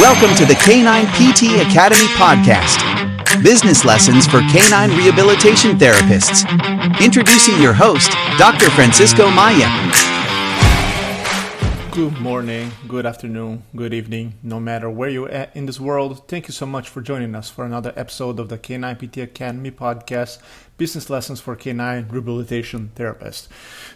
Welcome 0.00 0.34
to 0.36 0.46
the 0.46 0.54
Canine 0.54 1.04
PT 1.08 1.60
Academy 1.60 2.06
podcast. 2.16 2.80
Business 3.42 3.84
lessons 3.84 4.26
for 4.26 4.40
canine 4.50 4.96
rehabilitation 4.96 5.76
therapists. 5.76 6.48
Introducing 7.04 7.60
your 7.60 7.74
host, 7.74 8.10
Dr. 8.38 8.70
Francisco 8.70 9.28
Maia. 9.28 9.68
Good 11.92 12.18
morning, 12.18 12.72
good 12.88 13.04
afternoon, 13.04 13.64
good 13.76 13.92
evening, 13.92 14.38
no 14.42 14.58
matter 14.58 14.88
where 14.88 15.10
you're 15.10 15.28
at 15.28 15.54
in 15.54 15.66
this 15.66 15.78
world. 15.78 16.26
Thank 16.28 16.48
you 16.48 16.52
so 16.52 16.64
much 16.64 16.88
for 16.88 17.02
joining 17.02 17.34
us 17.34 17.50
for 17.50 17.66
another 17.66 17.92
episode 17.94 18.40
of 18.40 18.48
the 18.48 18.56
Canine 18.56 18.96
PT 18.96 19.18
Academy 19.18 19.70
podcast, 19.70 20.38
Business 20.78 21.10
Lessons 21.10 21.40
for 21.40 21.54
Canine 21.56 22.08
Rehabilitation 22.08 22.90
Therapists. 22.94 23.48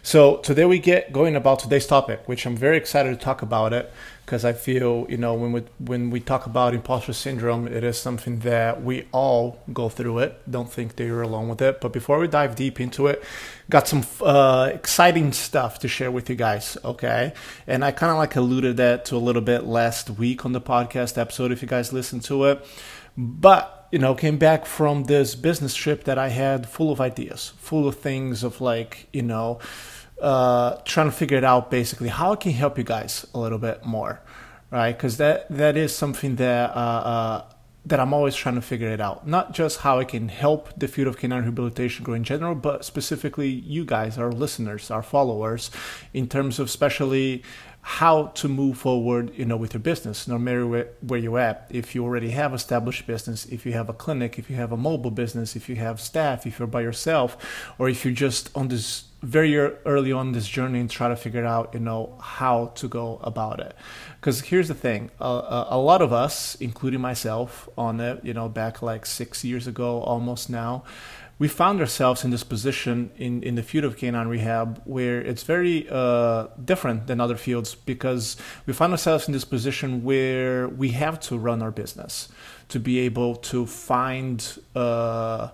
So 0.03 0.37
today 0.37 0.65
we 0.65 0.77
get 0.77 1.13
going 1.13 1.35
about 1.35 1.57
today's 1.57 1.87
topic, 1.87 2.27
which 2.27 2.45
I'm 2.45 2.55
very 2.55 2.77
excited 2.77 3.17
to 3.17 3.25
talk 3.25 3.41
about 3.41 3.73
it 3.73 3.91
because 4.25 4.43
I 4.43 4.53
feel 4.53 5.05
you 5.07 5.17
know 5.17 5.35
when 5.35 5.51
we 5.51 5.61
when 5.79 6.09
we 6.09 6.19
talk 6.19 6.47
about 6.47 6.73
imposter 6.73 7.13
syndrome, 7.13 7.67
it 7.67 7.83
is 7.83 7.97
something 7.97 8.39
that 8.39 8.83
we 8.83 9.07
all 9.11 9.59
go 9.71 9.87
through 9.87 10.19
it. 10.19 10.49
Don't 10.49 10.71
think 10.71 10.95
that 10.95 11.05
you're 11.05 11.21
alone 11.21 11.47
with 11.47 11.61
it. 11.61 11.79
But 11.79 11.93
before 11.93 12.17
we 12.17 12.27
dive 12.27 12.55
deep 12.55 12.79
into 12.79 13.07
it, 13.07 13.23
got 13.69 13.87
some 13.87 14.03
uh, 14.21 14.71
exciting 14.73 15.31
stuff 15.31 15.79
to 15.79 15.87
share 15.87 16.09
with 16.09 16.29
you 16.29 16.35
guys. 16.35 16.77
Okay, 16.83 17.33
and 17.67 17.85
I 17.85 17.91
kind 17.91 18.11
of 18.11 18.17
like 18.17 18.35
alluded 18.35 18.77
that 18.77 19.05
to 19.05 19.15
a 19.15 19.17
little 19.17 19.43
bit 19.43 19.65
last 19.65 20.09
week 20.09 20.43
on 20.43 20.53
the 20.53 20.61
podcast 20.61 21.17
episode. 21.19 21.51
If 21.51 21.61
you 21.61 21.67
guys 21.67 21.93
listened 21.93 22.23
to 22.23 22.45
it, 22.45 22.65
but 23.15 23.87
you 23.91 23.99
know 23.99 24.15
came 24.15 24.37
back 24.37 24.65
from 24.65 25.03
this 25.03 25.35
business 25.35 25.75
trip 25.75 26.05
that 26.05 26.17
I 26.17 26.29
had 26.29 26.67
full 26.67 26.91
of 26.91 26.99
ideas, 26.99 27.53
full 27.57 27.87
of 27.87 27.97
things 27.97 28.43
of 28.43 28.59
like 28.59 29.07
you 29.13 29.21
know 29.21 29.59
uh, 30.25 30.81
trying 30.85 31.05
to 31.05 31.11
figure 31.11 31.37
it 31.37 31.43
out 31.43 31.69
basically 31.69 32.09
how 32.09 32.33
I 32.33 32.35
can 32.35 32.51
help 32.51 32.79
you 32.79 32.83
guys 32.83 33.27
a 33.35 33.39
little 33.39 33.59
bit 33.59 33.85
more, 33.85 34.21
right? 34.71 34.91
Because 34.91 35.17
that 35.17 35.47
that 35.49 35.77
is 35.77 35.95
something 35.95 36.37
that 36.37 36.71
uh, 36.71 36.73
uh, 36.73 37.43
that 37.85 37.99
I'm 37.99 38.11
always 38.11 38.35
trying 38.35 38.55
to 38.55 38.61
figure 38.61 38.89
it 38.89 38.99
out. 38.99 39.27
Not 39.27 39.53
just 39.53 39.81
how 39.81 39.99
I 39.99 40.03
can 40.03 40.29
help 40.29 40.73
the 40.75 40.87
field 40.87 41.09
of 41.09 41.17
canine 41.17 41.43
rehabilitation 41.43 42.03
grow 42.03 42.15
in 42.15 42.23
general, 42.23 42.55
but 42.55 42.83
specifically 42.83 43.49
you 43.49 43.85
guys, 43.85 44.17
our 44.17 44.31
listeners, 44.31 44.89
our 44.89 45.03
followers, 45.03 45.69
in 46.11 46.27
terms 46.27 46.57
of 46.57 46.65
especially 46.65 47.43
how 47.87 48.25
to 48.33 48.47
move 48.47 48.79
forward, 48.79 49.31
you 49.35 49.45
know, 49.45 49.55
with 49.55 49.75
your 49.75 49.79
business, 49.79 50.27
no 50.27 50.39
matter 50.39 50.65
where, 50.65 50.87
where 51.01 51.19
you're 51.19 51.37
at. 51.37 51.67
If 51.69 51.93
you 51.93 52.03
already 52.03 52.31
have 52.31 52.51
established 52.51 53.05
business, 53.05 53.45
if 53.45 53.63
you 53.63 53.73
have 53.73 53.89
a 53.89 53.93
clinic, 53.93 54.39
if 54.39 54.49
you 54.49 54.55
have 54.55 54.71
a 54.71 54.77
mobile 54.77 55.11
business, 55.11 55.55
if 55.55 55.69
you 55.69 55.75
have 55.75 56.01
staff, 56.01 56.47
if 56.47 56.57
you're 56.57 56.67
by 56.67 56.81
yourself, 56.81 57.37
or 57.77 57.87
if 57.87 58.03
you're 58.03 58.15
just 58.15 58.49
on 58.57 58.69
this 58.69 59.03
very 59.21 59.55
early 59.55 60.11
on 60.11 60.31
this 60.31 60.47
journey 60.47 60.79
and 60.79 60.89
try 60.89 61.09
to 61.09 61.15
figure 61.15 61.45
out, 61.45 61.75
you 61.75 61.79
know, 61.79 62.17
how 62.19 62.67
to 62.75 62.87
go 62.87 63.19
about 63.21 63.59
it. 63.59 63.75
Because 64.19 64.41
here's 64.41 64.67
the 64.67 64.73
thing: 64.73 65.11
uh, 65.21 65.65
a 65.69 65.77
lot 65.77 66.01
of 66.01 66.11
us, 66.11 66.55
including 66.55 67.01
myself, 67.01 67.69
on 67.77 67.99
it, 67.99 68.25
you 68.25 68.33
know, 68.33 68.49
back 68.49 68.81
like 68.81 69.05
six 69.05 69.43
years 69.43 69.67
ago, 69.67 70.01
almost 70.01 70.49
now, 70.49 70.83
we 71.37 71.47
found 71.47 71.81
ourselves 71.81 72.23
in 72.23 72.31
this 72.31 72.43
position 72.43 73.11
in, 73.17 73.43
in 73.43 73.55
the 73.55 73.63
field 73.63 73.83
of 73.83 73.97
canine 73.97 74.27
rehab 74.27 74.81
where 74.85 75.19
it's 75.21 75.43
very 75.43 75.87
uh, 75.89 76.47
different 76.63 77.07
than 77.07 77.19
other 77.19 77.35
fields 77.35 77.75
because 77.75 78.37
we 78.65 78.73
find 78.73 78.91
ourselves 78.91 79.27
in 79.27 79.33
this 79.33 79.45
position 79.45 80.03
where 80.03 80.67
we 80.69 80.89
have 80.89 81.19
to 81.19 81.37
run 81.37 81.61
our 81.61 81.71
business 81.71 82.29
to 82.69 82.79
be 82.79 82.99
able 82.99 83.35
to 83.35 83.65
find 83.65 84.59
uh, 84.75 85.49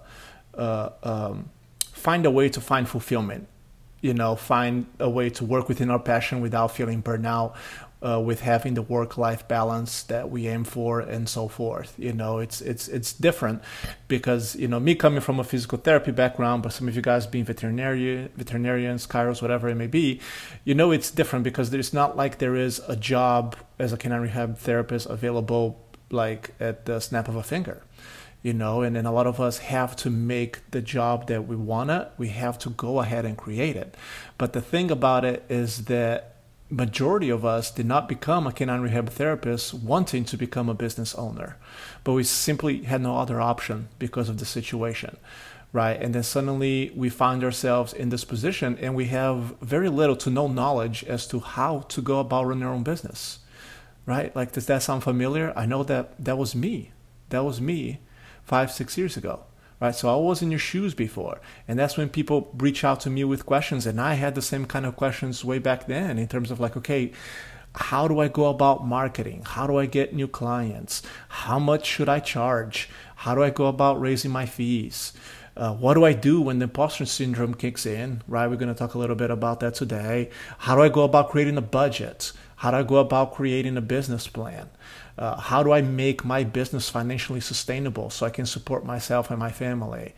uh, 0.53 0.89
um, 1.03 1.49
find 1.79 2.25
a 2.25 2.31
way 2.31 2.49
to 2.49 2.61
find 2.61 2.87
fulfillment 2.87 3.47
you 4.01 4.13
know 4.13 4.35
find 4.35 4.85
a 4.99 5.09
way 5.09 5.29
to 5.29 5.43
work 5.45 5.67
within 5.67 5.89
our 5.89 5.99
passion 5.99 6.41
without 6.41 6.71
feeling 6.71 7.01
burnout 7.01 7.55
uh, 8.01 8.19
with 8.19 8.41
having 8.41 8.73
the 8.73 8.81
work-life 8.81 9.47
balance 9.47 10.03
that 10.03 10.29
we 10.29 10.47
aim 10.47 10.63
for 10.63 10.99
and 10.99 11.29
so 11.29 11.47
forth. 11.47 11.93
You 11.97 12.13
know 12.13 12.39
it's 12.39 12.61
it's 12.61 12.87
it's 12.87 13.13
different 13.13 13.61
because 14.07 14.55
you 14.55 14.67
know 14.67 14.79
me 14.79 14.95
coming 14.95 15.21
from 15.21 15.39
a 15.39 15.43
physical 15.43 15.77
therapy 15.77 16.11
background 16.11 16.63
but 16.63 16.73
some 16.73 16.87
of 16.87 16.95
you 16.95 17.01
guys 17.01 17.27
being 17.27 17.45
veterinarian 17.45 18.29
veterinarians 18.35 19.07
chiros 19.07 19.41
whatever 19.41 19.69
it 19.69 19.75
may 19.75 19.87
be 19.87 20.19
you 20.65 20.73
know 20.73 20.91
it's 20.91 21.11
different 21.11 21.43
because 21.43 21.69
there's 21.69 21.93
not 21.93 22.17
like 22.17 22.39
there 22.39 22.55
is 22.55 22.81
a 22.87 22.95
job 22.95 23.55
as 23.79 23.93
a 23.93 23.97
canine 23.97 24.21
rehab 24.21 24.57
therapist 24.57 25.07
available 25.09 25.79
like 26.09 26.51
at 26.59 26.85
the 26.85 26.99
snap 26.99 27.27
of 27.27 27.35
a 27.35 27.43
finger 27.43 27.83
you 28.41 28.53
know 28.53 28.81
and 28.81 28.95
then 28.95 29.05
a 29.05 29.11
lot 29.11 29.27
of 29.27 29.39
us 29.39 29.59
have 29.59 29.95
to 29.95 30.09
make 30.09 30.59
the 30.71 30.81
job 30.81 31.27
that 31.27 31.47
we 31.47 31.55
wanna 31.55 32.11
we 32.17 32.29
have 32.29 32.57
to 32.59 32.69
go 32.71 32.99
ahead 32.99 33.25
and 33.25 33.37
create 33.37 33.75
it. 33.75 33.95
But 34.37 34.53
the 34.53 34.61
thing 34.61 34.91
about 34.91 35.23
it 35.25 35.43
is 35.49 35.85
that 35.85 36.30
majority 36.71 37.29
of 37.29 37.45
us 37.45 37.69
did 37.69 37.85
not 37.85 38.09
become 38.09 38.47
a 38.47 38.51
canine 38.51 38.81
rehab 38.81 39.09
therapist 39.09 39.73
wanting 39.73 40.25
to 40.25 40.37
become 40.37 40.69
a 40.69 40.73
business 40.73 41.13
owner. 41.15 41.57
But 42.03 42.13
we 42.13 42.23
simply 42.23 42.83
had 42.83 43.01
no 43.01 43.17
other 43.17 43.39
option 43.39 43.89
because 43.99 44.29
of 44.29 44.37
the 44.37 44.45
situation 44.45 45.17
right? 45.73 46.01
And 46.01 46.13
then 46.13 46.23
suddenly 46.23 46.91
we 46.95 47.09
find 47.09 47.45
ourselves 47.45 47.93
in 47.93 48.09
this 48.09 48.25
position 48.25 48.77
and 48.81 48.93
we 48.93 49.05
have 49.05 49.57
very 49.61 49.87
little 49.87 50.17
to 50.17 50.29
no 50.29 50.49
knowledge 50.49 51.05
as 51.05 51.25
to 51.27 51.39
how 51.39 51.79
to 51.87 52.01
go 52.01 52.19
about 52.19 52.45
running 52.45 52.63
our 52.63 52.73
own 52.73 52.83
business 52.83 53.39
right? 54.05 54.35
Like 54.35 54.51
does 54.51 54.65
that 54.65 54.83
sound 54.83 55.03
familiar? 55.03 55.53
I 55.55 55.65
know 55.65 55.83
that 55.83 56.13
that 56.23 56.37
was 56.37 56.55
me. 56.55 56.91
That 57.29 57.45
was 57.45 57.61
me 57.61 57.99
five 58.43 58.71
six 58.71 58.97
years 58.97 59.15
ago 59.15 59.43
right? 59.81 59.95
So 59.95 60.07
I 60.07 60.15
was 60.15 60.41
in 60.41 60.51
your 60.51 60.59
shoes 60.59 60.93
before. 60.93 61.41
And 61.67 61.77
that's 61.77 61.97
when 61.97 62.07
people 62.07 62.53
reach 62.57 62.83
out 62.83 63.01
to 63.01 63.09
me 63.09 63.23
with 63.23 63.45
questions. 63.45 63.85
And 63.85 63.99
I 63.99 64.13
had 64.13 64.35
the 64.35 64.41
same 64.41 64.65
kind 64.65 64.85
of 64.85 64.95
questions 64.95 65.43
way 65.43 65.57
back 65.57 65.87
then 65.87 66.17
in 66.17 66.27
terms 66.27 66.51
of 66.51 66.59
like, 66.59 66.77
okay, 66.77 67.11
how 67.75 68.07
do 68.07 68.19
I 68.19 68.27
go 68.27 68.47
about 68.47 68.85
marketing? 68.85 69.43
How 69.45 69.65
do 69.65 69.77
I 69.77 69.85
get 69.87 70.13
new 70.13 70.27
clients? 70.27 71.01
How 71.29 71.57
much 71.57 71.85
should 71.85 72.09
I 72.09 72.19
charge? 72.19 72.89
How 73.15 73.33
do 73.33 73.43
I 73.43 73.49
go 73.49 73.65
about 73.65 73.99
raising 73.99 74.31
my 74.31 74.45
fees? 74.45 75.13
Uh, 75.55 75.73
what 75.73 75.95
do 75.95 76.05
I 76.05 76.13
do 76.13 76.41
when 76.41 76.59
the 76.59 76.63
imposter 76.63 77.05
syndrome 77.05 77.53
kicks 77.53 77.85
in? 77.85 78.21
Right, 78.27 78.47
we're 78.47 78.55
going 78.55 78.73
to 78.73 78.77
talk 78.77 78.93
a 78.93 78.97
little 78.97 79.15
bit 79.15 79.31
about 79.31 79.59
that 79.61 79.73
today. 79.75 80.29
How 80.59 80.75
do 80.75 80.81
I 80.81 80.89
go 80.89 81.03
about 81.03 81.29
creating 81.29 81.57
a 81.57 81.61
budget? 81.61 82.31
How 82.61 82.69
do 82.69 82.77
I 82.77 82.83
go 82.83 82.97
about 82.97 83.33
creating 83.33 83.75
a 83.75 83.81
business 83.81 84.27
plan? 84.27 84.69
Uh, 85.17 85.35
how 85.35 85.63
do 85.63 85.71
I 85.71 85.81
make 85.81 86.23
my 86.23 86.43
business 86.43 86.89
financially 86.89 87.41
sustainable 87.41 88.11
so 88.11 88.23
I 88.23 88.29
can 88.29 88.45
support 88.45 88.85
myself 88.85 89.31
and 89.31 89.39
my 89.39 89.49
family? 89.49 90.13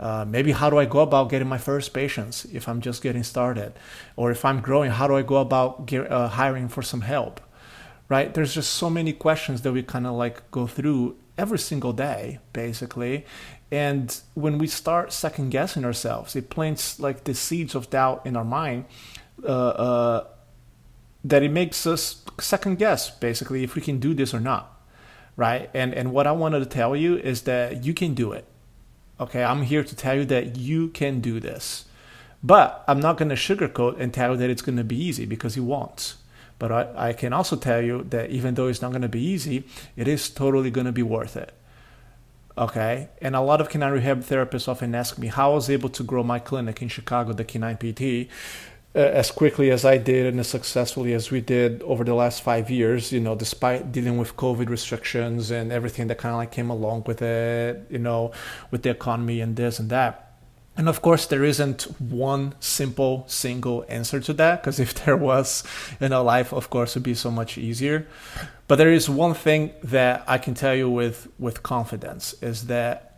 Uh, 0.00 0.24
maybe 0.26 0.52
how 0.52 0.70
do 0.70 0.78
I 0.78 0.86
go 0.86 1.00
about 1.00 1.28
getting 1.28 1.48
my 1.48 1.58
first 1.58 1.92
patients 1.92 2.46
if 2.46 2.66
I'm 2.66 2.80
just 2.80 3.02
getting 3.02 3.22
started? 3.22 3.74
Or 4.16 4.30
if 4.30 4.42
I'm 4.42 4.62
growing, 4.62 4.90
how 4.90 5.06
do 5.06 5.14
I 5.14 5.20
go 5.20 5.36
about 5.36 5.84
get, 5.84 6.10
uh, 6.10 6.28
hiring 6.28 6.68
for 6.68 6.80
some 6.80 7.02
help? 7.02 7.42
Right? 8.08 8.32
There's 8.32 8.54
just 8.54 8.72
so 8.72 8.88
many 8.88 9.12
questions 9.12 9.60
that 9.60 9.72
we 9.72 9.82
kind 9.82 10.06
of 10.06 10.14
like 10.14 10.50
go 10.50 10.66
through 10.66 11.16
every 11.36 11.58
single 11.58 11.92
day, 11.92 12.38
basically. 12.54 13.26
And 13.70 14.18
when 14.32 14.56
we 14.56 14.66
start 14.66 15.12
second 15.12 15.50
guessing 15.50 15.84
ourselves, 15.84 16.36
it 16.36 16.48
plants 16.48 16.98
like 16.98 17.24
the 17.24 17.34
seeds 17.34 17.74
of 17.74 17.90
doubt 17.90 18.24
in 18.24 18.34
our 18.34 18.46
mind 18.46 18.86
uh, 19.44 19.48
uh, 19.48 20.24
that 21.24 21.42
it 21.42 21.50
makes 21.50 21.86
us 21.86 22.24
second 22.40 22.78
guess 22.78 23.10
basically 23.10 23.62
if 23.62 23.74
we 23.74 23.82
can 23.82 23.98
do 23.98 24.14
this 24.14 24.34
or 24.34 24.40
not 24.40 24.72
right? 25.36 25.70
And 25.74 25.94
and 25.94 26.12
what 26.12 26.26
i 26.26 26.32
wanted 26.32 26.60
to 26.60 26.66
tell 26.66 26.94
you 26.94 27.16
is 27.16 27.42
that 27.42 27.84
you 27.84 27.94
can 27.94 28.14
do 28.14 28.32
it 28.32 28.44
okay? 29.20 29.44
I'm 29.44 29.62
here 29.62 29.84
to 29.84 29.94
tell 29.96 30.16
you 30.16 30.24
that 30.26 30.56
you 30.56 30.88
can 30.88 31.20
do 31.20 31.40
this. 31.40 31.84
But 32.42 32.84
i'm 32.88 33.00
not 33.00 33.16
going 33.18 33.28
to 33.28 33.34
sugarcoat 33.34 33.98
and 34.00 34.12
tell 34.12 34.32
you 34.32 34.36
that 34.38 34.50
it's 34.50 34.62
going 34.62 34.78
to 34.78 34.84
be 34.84 35.02
easy 35.02 35.26
because 35.26 35.56
you 35.56 35.64
won't. 35.64 36.16
But 36.58 36.70
I, 36.70 37.08
I 37.08 37.12
can 37.12 37.32
also 37.32 37.56
tell 37.56 37.80
you 37.82 38.04
that 38.10 38.30
even 38.30 38.54
though 38.54 38.68
it's 38.68 38.82
not 38.82 38.92
going 38.92 39.02
to 39.02 39.08
be 39.08 39.22
easy 39.22 39.64
it 39.96 40.06
is 40.06 40.28
totally 40.28 40.70
going 40.70 40.86
to 40.86 40.92
be 40.92 41.02
worth 41.02 41.36
it 41.36 41.52
okay? 42.56 43.08
And 43.22 43.34
a 43.34 43.40
lot 43.40 43.60
of 43.60 43.70
canine 43.70 43.92
rehab 43.92 44.20
therapists 44.20 44.68
often 44.68 44.94
ask 44.94 45.18
me 45.18 45.28
how 45.28 45.52
i 45.52 45.54
was 45.54 45.70
able 45.70 45.88
to 45.88 46.02
grow 46.02 46.22
my 46.22 46.38
clinic 46.38 46.82
in 46.82 46.88
chicago 46.88 47.32
the 47.32 47.44
canine 47.44 47.78
pt 47.78 48.28
uh, 48.94 48.98
as 48.98 49.30
quickly 49.30 49.70
as 49.70 49.84
I 49.84 49.96
did 49.96 50.26
and 50.26 50.38
as 50.38 50.48
successfully 50.48 51.14
as 51.14 51.30
we 51.30 51.40
did 51.40 51.82
over 51.82 52.04
the 52.04 52.14
last 52.14 52.42
five 52.42 52.70
years, 52.70 53.10
you 53.12 53.20
know, 53.20 53.34
despite 53.34 53.90
dealing 53.90 54.18
with 54.18 54.36
COVID 54.36 54.68
restrictions 54.68 55.50
and 55.50 55.72
everything 55.72 56.08
that 56.08 56.18
kind 56.18 56.34
of 56.34 56.38
like 56.38 56.52
came 56.52 56.70
along 56.70 57.04
with 57.06 57.22
it, 57.22 57.86
you 57.88 57.98
know, 57.98 58.32
with 58.70 58.82
the 58.82 58.90
economy 58.90 59.40
and 59.40 59.56
this 59.56 59.78
and 59.78 59.88
that. 59.90 60.32
And 60.76 60.88
of 60.88 61.02
course, 61.02 61.26
there 61.26 61.44
isn't 61.44 61.82
one 62.00 62.54
simple, 62.60 63.24
single 63.28 63.84
answer 63.88 64.20
to 64.20 64.32
that, 64.34 64.62
because 64.62 64.80
if 64.80 64.94
there 65.04 65.16
was, 65.16 65.64
you 66.00 66.08
know, 66.08 66.22
life, 66.22 66.52
of 66.52 66.70
course, 66.70 66.94
would 66.94 67.02
be 67.02 67.14
so 67.14 67.30
much 67.30 67.58
easier. 67.58 68.06
But 68.68 68.76
there 68.76 68.92
is 68.92 69.08
one 69.08 69.34
thing 69.34 69.72
that 69.82 70.24
I 70.26 70.38
can 70.38 70.54
tell 70.54 70.74
you 70.74 70.88
with, 70.88 71.28
with 71.38 71.62
confidence 71.62 72.34
is 72.42 72.66
that 72.66 73.11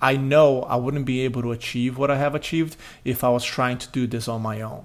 I 0.00 0.16
know 0.16 0.62
I 0.62 0.76
wouldn't 0.76 1.04
be 1.04 1.20
able 1.20 1.42
to 1.42 1.52
achieve 1.52 1.98
what 1.98 2.10
I 2.10 2.16
have 2.16 2.34
achieved 2.34 2.76
if 3.04 3.22
I 3.22 3.28
was 3.28 3.44
trying 3.44 3.78
to 3.78 3.88
do 3.88 4.06
this 4.06 4.28
on 4.28 4.42
my 4.42 4.60
own. 4.60 4.84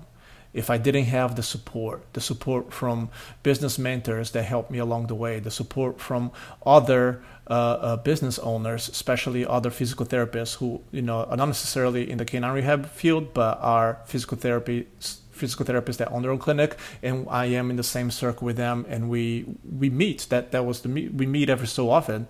If 0.53 0.69
I 0.69 0.77
didn't 0.77 1.05
have 1.05 1.35
the 1.35 1.43
support, 1.43 2.01
the 2.13 2.21
support 2.21 2.71
from 2.71 3.09
business 3.43 3.77
mentors 3.77 4.31
that 4.31 4.43
helped 4.43 4.71
me 4.71 4.79
along 4.79 5.07
the 5.07 5.15
way, 5.15 5.39
the 5.39 5.51
support 5.51 5.99
from 5.99 6.31
other 6.65 7.21
uh, 7.49 7.53
uh, 7.53 7.97
business 7.97 8.39
owners, 8.39 8.87
especially 8.87 9.45
other 9.45 9.69
physical 9.69 10.05
therapists 10.05 10.55
who, 10.55 10.81
you 10.91 11.01
know, 11.01 11.25
are 11.25 11.35
not 11.35 11.47
necessarily 11.47 12.09
in 12.09 12.17
the 12.17 12.25
canine 12.25 12.53
rehab 12.53 12.87
field, 12.87 13.33
but 13.33 13.59
are 13.61 13.99
physical 14.05 14.37
therapy 14.37 14.87
physical 15.35 15.65
therapists 15.65 15.97
that 15.97 16.09
own 16.11 16.21
their 16.21 16.31
own 16.31 16.39
clinic, 16.39 16.77
and 17.03 17.27
I 17.29 17.45
am 17.47 17.69
in 17.69 17.75
the 17.75 17.83
same 17.83 18.09
circle 18.09 18.45
with 18.45 18.55
them, 18.55 18.85
and 18.87 19.09
we 19.09 19.45
we 19.69 19.89
meet. 19.89 20.27
That 20.29 20.51
that 20.51 20.65
was 20.65 20.81
the 20.81 20.89
meet. 20.89 21.13
We 21.13 21.25
meet 21.25 21.49
every 21.49 21.67
so 21.67 21.89
often 21.89 22.27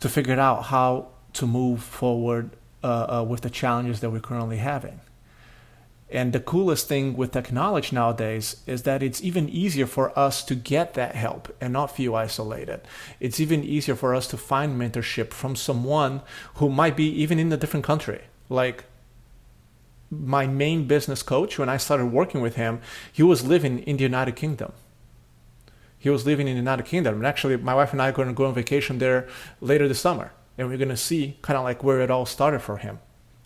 to 0.00 0.08
figure 0.08 0.38
out 0.38 0.64
how 0.64 1.08
to 1.36 1.46
move 1.46 1.82
forward 1.82 2.50
uh, 2.82 2.86
uh, 3.20 3.24
with 3.24 3.40
the 3.40 3.50
challenges 3.50 4.00
that 4.00 4.10
we're 4.10 4.20
currently 4.20 4.58
having. 4.58 5.00
And 6.08 6.32
the 6.32 6.40
coolest 6.40 6.86
thing 6.86 7.16
with 7.16 7.32
technology 7.32 7.94
nowadays 7.94 8.62
is 8.66 8.84
that 8.84 9.02
it's 9.02 9.22
even 9.22 9.48
easier 9.48 9.86
for 9.86 10.16
us 10.16 10.44
to 10.44 10.54
get 10.54 10.94
that 10.94 11.16
help 11.16 11.54
and 11.60 11.72
not 11.72 11.96
feel 11.96 12.14
isolated. 12.14 12.80
It's 13.18 13.40
even 13.40 13.64
easier 13.64 13.96
for 13.96 14.14
us 14.14 14.28
to 14.28 14.36
find 14.36 14.80
mentorship 14.80 15.32
from 15.32 15.56
someone 15.56 16.22
who 16.54 16.68
might 16.68 16.96
be 16.96 17.08
even 17.22 17.40
in 17.40 17.52
a 17.52 17.56
different 17.56 17.84
country. 17.84 18.22
Like 18.48 18.84
my 20.08 20.46
main 20.46 20.86
business 20.86 21.24
coach, 21.24 21.58
when 21.58 21.68
I 21.68 21.76
started 21.76 22.06
working 22.06 22.40
with 22.40 22.54
him, 22.54 22.80
he 23.12 23.24
was 23.24 23.44
living 23.44 23.80
in 23.80 23.96
the 23.96 24.04
United 24.04 24.36
Kingdom. 24.36 24.72
He 25.98 26.08
was 26.08 26.24
living 26.24 26.46
in 26.46 26.54
the 26.54 26.60
United 26.60 26.86
Kingdom. 26.86 27.16
And 27.16 27.26
actually, 27.26 27.56
my 27.56 27.74
wife 27.74 27.92
and 27.92 28.00
I 28.00 28.10
are 28.10 28.12
going 28.12 28.28
to 28.28 28.34
go 28.34 28.46
on 28.46 28.54
vacation 28.54 28.98
there 28.98 29.26
later 29.60 29.88
this 29.88 30.00
summer. 30.00 30.30
And 30.58 30.68
we're 30.68 30.78
going 30.78 30.88
to 30.88 30.96
see 30.96 31.36
kind 31.42 31.56
of 31.56 31.64
like 31.64 31.84
where 31.84 32.00
it 32.00 32.10
all 32.10 32.26
started 32.26 32.60
for 32.60 32.78
him. 32.78 32.98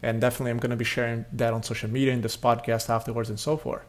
And 0.03 0.21
definitely 0.21 0.51
i'm 0.51 0.59
going 0.59 0.71
to 0.71 0.77
be 0.77 0.85
sharing 0.85 1.27
that 1.33 1.53
on 1.53 1.63
social 1.63 1.91
media 1.91 2.13
in 2.13 2.23
this 2.23 2.37
podcast 2.37 2.89
afterwards 2.89 3.29
and 3.29 3.39
so 3.39 3.57
forth. 3.57 3.83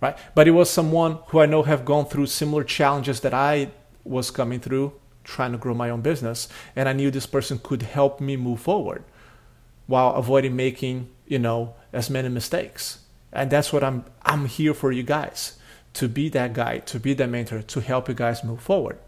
Right? 0.00 0.16
But 0.34 0.46
it 0.46 0.50
was 0.50 0.68
someone 0.68 1.18
who 1.28 1.40
i 1.40 1.46
know 1.46 1.62
have 1.62 1.84
gone 1.84 2.06
through 2.06 2.26
similar 2.26 2.64
challenges 2.64 3.20
that 3.20 3.32
i 3.32 3.70
was 4.04 4.30
coming 4.30 4.60
through 4.60 4.92
trying 5.24 5.52
to 5.52 5.58
grow 5.58 5.74
my 5.74 5.90
own 5.90 6.02
business. 6.02 6.48
And 6.74 6.88
i 6.88 6.92
knew 6.92 7.10
this 7.10 7.26
person 7.26 7.60
could 7.62 7.82
help 7.82 8.20
me 8.20 8.36
move 8.36 8.60
forward 8.60 9.04
while 9.86 10.14
avoiding 10.14 10.56
making 10.56 11.08
you 11.26 11.38
know 11.38 11.74
as 11.92 12.10
many 12.10 12.28
mistakes. 12.28 13.00
And 13.32 13.50
that's 13.50 13.72
what 13.72 13.82
i'm 13.82 14.04
i'm 14.22 14.46
here 14.46 14.74
for 14.74 14.92
you 14.92 15.02
guys 15.02 15.58
to 15.94 16.08
be 16.08 16.28
that 16.28 16.52
guy 16.52 16.78
to 16.78 17.00
be 17.00 17.14
that 17.14 17.28
mentor 17.28 17.62
to 17.62 17.80
help 17.80 18.08
you 18.08 18.14
guys 18.14 18.44
move 18.44 18.60
forward 18.60 18.98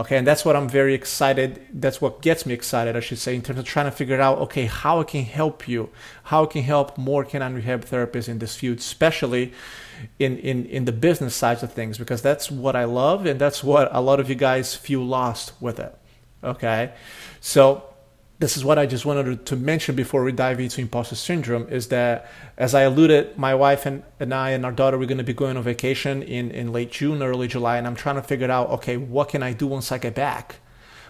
Okay, 0.00 0.16
and 0.16 0.26
that's 0.26 0.46
what 0.46 0.56
I'm 0.56 0.66
very 0.66 0.94
excited. 0.94 1.60
That's 1.74 2.00
what 2.00 2.22
gets 2.22 2.46
me 2.46 2.54
excited, 2.54 2.96
I 2.96 3.00
should 3.00 3.18
say, 3.18 3.34
in 3.34 3.42
terms 3.42 3.58
of 3.58 3.66
trying 3.66 3.84
to 3.84 3.90
figure 3.90 4.18
out, 4.18 4.38
okay, 4.38 4.64
how 4.64 5.00
I 5.00 5.04
can 5.04 5.24
help 5.24 5.68
you, 5.68 5.90
how 6.24 6.44
I 6.44 6.46
can 6.46 6.62
help 6.62 6.96
more 6.96 7.22
canine 7.22 7.52
rehab 7.52 7.84
therapists 7.84 8.26
in 8.26 8.38
this 8.38 8.56
field, 8.56 8.78
especially 8.78 9.52
in, 10.18 10.38
in, 10.38 10.64
in 10.64 10.86
the 10.86 10.92
business 10.92 11.36
sides 11.36 11.62
of 11.62 11.74
things, 11.74 11.98
because 11.98 12.22
that's 12.22 12.50
what 12.50 12.76
I 12.76 12.84
love 12.84 13.26
and 13.26 13.38
that's 13.38 13.62
what 13.62 13.90
a 13.92 14.00
lot 14.00 14.20
of 14.20 14.30
you 14.30 14.36
guys 14.36 14.74
feel 14.74 15.04
lost 15.04 15.52
with 15.60 15.78
it. 15.78 15.94
Okay, 16.42 16.94
so 17.42 17.84
this 18.40 18.56
is 18.56 18.64
what 18.64 18.78
I 18.78 18.86
just 18.86 19.04
wanted 19.04 19.44
to 19.44 19.54
mention 19.54 19.94
before 19.94 20.24
we 20.24 20.32
dive 20.32 20.60
into 20.60 20.80
imposter 20.80 21.14
syndrome 21.14 21.68
is 21.68 21.88
that, 21.88 22.30
as 22.56 22.74
I 22.74 22.82
alluded, 22.82 23.36
my 23.36 23.54
wife 23.54 23.84
and, 23.84 24.02
and 24.18 24.32
I 24.32 24.50
and 24.50 24.64
our 24.64 24.72
daughter, 24.72 24.98
we're 24.98 25.04
going 25.04 25.18
to 25.18 25.24
be 25.24 25.34
going 25.34 25.58
on 25.58 25.62
vacation 25.62 26.22
in, 26.22 26.50
in 26.50 26.72
late 26.72 26.90
June, 26.90 27.22
early 27.22 27.48
July, 27.48 27.76
and 27.76 27.86
I'm 27.86 27.94
trying 27.94 28.14
to 28.14 28.22
figure 28.22 28.50
out, 28.50 28.70
okay, 28.70 28.96
what 28.96 29.28
can 29.28 29.42
I 29.42 29.52
do 29.52 29.66
once 29.66 29.92
I 29.92 29.98
get 29.98 30.14
back? 30.14 30.56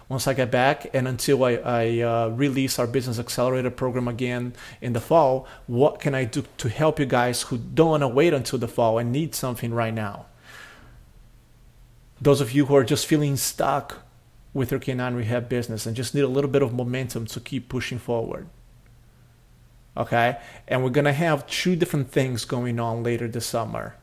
Once 0.09 0.27
I 0.27 0.33
get 0.33 0.51
back 0.51 0.93
and 0.93 1.07
until 1.07 1.45
I, 1.45 1.51
I 1.51 1.99
uh, 2.01 2.27
release 2.35 2.77
our 2.77 2.85
business 2.85 3.17
accelerator 3.17 3.71
program 3.71 4.09
again 4.09 4.51
in 4.81 4.91
the 4.91 4.99
fall, 4.99 5.47
what 5.67 6.01
can 6.01 6.13
I 6.13 6.25
do 6.25 6.43
to 6.57 6.67
help 6.67 6.99
you 6.99 7.05
guys 7.05 7.43
who 7.43 7.57
don't 7.57 7.91
want 7.91 8.01
to 8.01 8.09
wait 8.09 8.33
until 8.33 8.59
the 8.59 8.67
fall 8.67 8.97
and 8.97 9.09
need 9.09 9.35
something 9.35 9.73
right 9.73 9.93
now? 9.93 10.25
Those 12.19 12.41
of 12.41 12.51
you 12.51 12.65
who 12.65 12.75
are 12.75 12.83
just 12.83 13.05
feeling 13.05 13.37
stuck 13.37 13.99
with 14.53 14.71
your 14.71 14.79
canine 14.79 15.15
rehab 15.15 15.47
business 15.47 15.85
and 15.85 15.95
just 15.95 16.13
need 16.13 16.21
a 16.21 16.27
little 16.27 16.49
bit 16.49 16.61
of 16.61 16.73
momentum 16.73 17.25
to 17.25 17.39
keep 17.39 17.69
pushing 17.69 17.99
forward. 17.99 18.47
Okay, 19.95 20.37
and 20.67 20.83
we're 20.83 20.89
gonna 20.89 21.13
have 21.13 21.45
two 21.47 21.75
different 21.75 22.11
things 22.11 22.45
going 22.45 22.79
on 22.79 23.03
later 23.03 23.27
this 23.27 23.45
summer. 23.45 23.95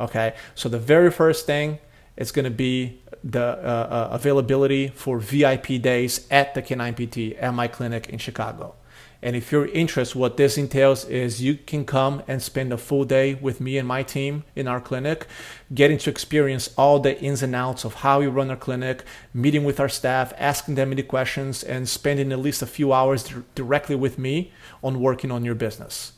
Okay, 0.00 0.34
so 0.54 0.68
the 0.68 0.78
very 0.78 1.10
first 1.10 1.46
thing 1.46 1.78
is 2.16 2.32
gonna 2.32 2.50
be 2.50 3.00
the 3.22 3.40
uh, 3.42 3.42
uh, 3.42 4.08
availability 4.12 4.88
for 4.88 5.18
VIP 5.18 5.80
days 5.80 6.26
at 6.30 6.54
the 6.54 6.62
Canine 6.62 6.94
PT 6.94 7.36
at 7.38 7.54
my 7.54 7.68
clinic 7.68 8.08
in 8.08 8.18
Chicago. 8.18 8.74
And 9.20 9.34
if 9.34 9.50
you're 9.50 9.66
interested, 9.66 10.16
what 10.16 10.36
this 10.36 10.56
entails 10.56 11.04
is 11.06 11.42
you 11.42 11.56
can 11.56 11.84
come 11.84 12.22
and 12.28 12.40
spend 12.40 12.72
a 12.72 12.78
full 12.78 13.04
day 13.04 13.34
with 13.34 13.60
me 13.60 13.76
and 13.76 13.88
my 13.88 14.04
team 14.04 14.44
in 14.54 14.68
our 14.68 14.80
clinic, 14.80 15.26
getting 15.74 15.98
to 15.98 16.10
experience 16.10 16.72
all 16.78 17.00
the 17.00 17.20
ins 17.20 17.42
and 17.42 17.54
outs 17.54 17.84
of 17.84 17.94
how 17.94 18.20
we 18.20 18.28
run 18.28 18.50
our 18.50 18.56
clinic, 18.56 19.02
meeting 19.34 19.64
with 19.64 19.80
our 19.80 19.88
staff, 19.88 20.32
asking 20.38 20.76
them 20.76 20.92
any 20.92 21.02
questions, 21.02 21.64
and 21.64 21.88
spending 21.88 22.30
at 22.30 22.38
least 22.38 22.62
a 22.62 22.66
few 22.66 22.92
hours 22.92 23.32
directly 23.56 23.96
with 23.96 24.18
me 24.18 24.52
on 24.84 25.00
working 25.00 25.32
on 25.32 25.44
your 25.44 25.56
business. 25.56 26.12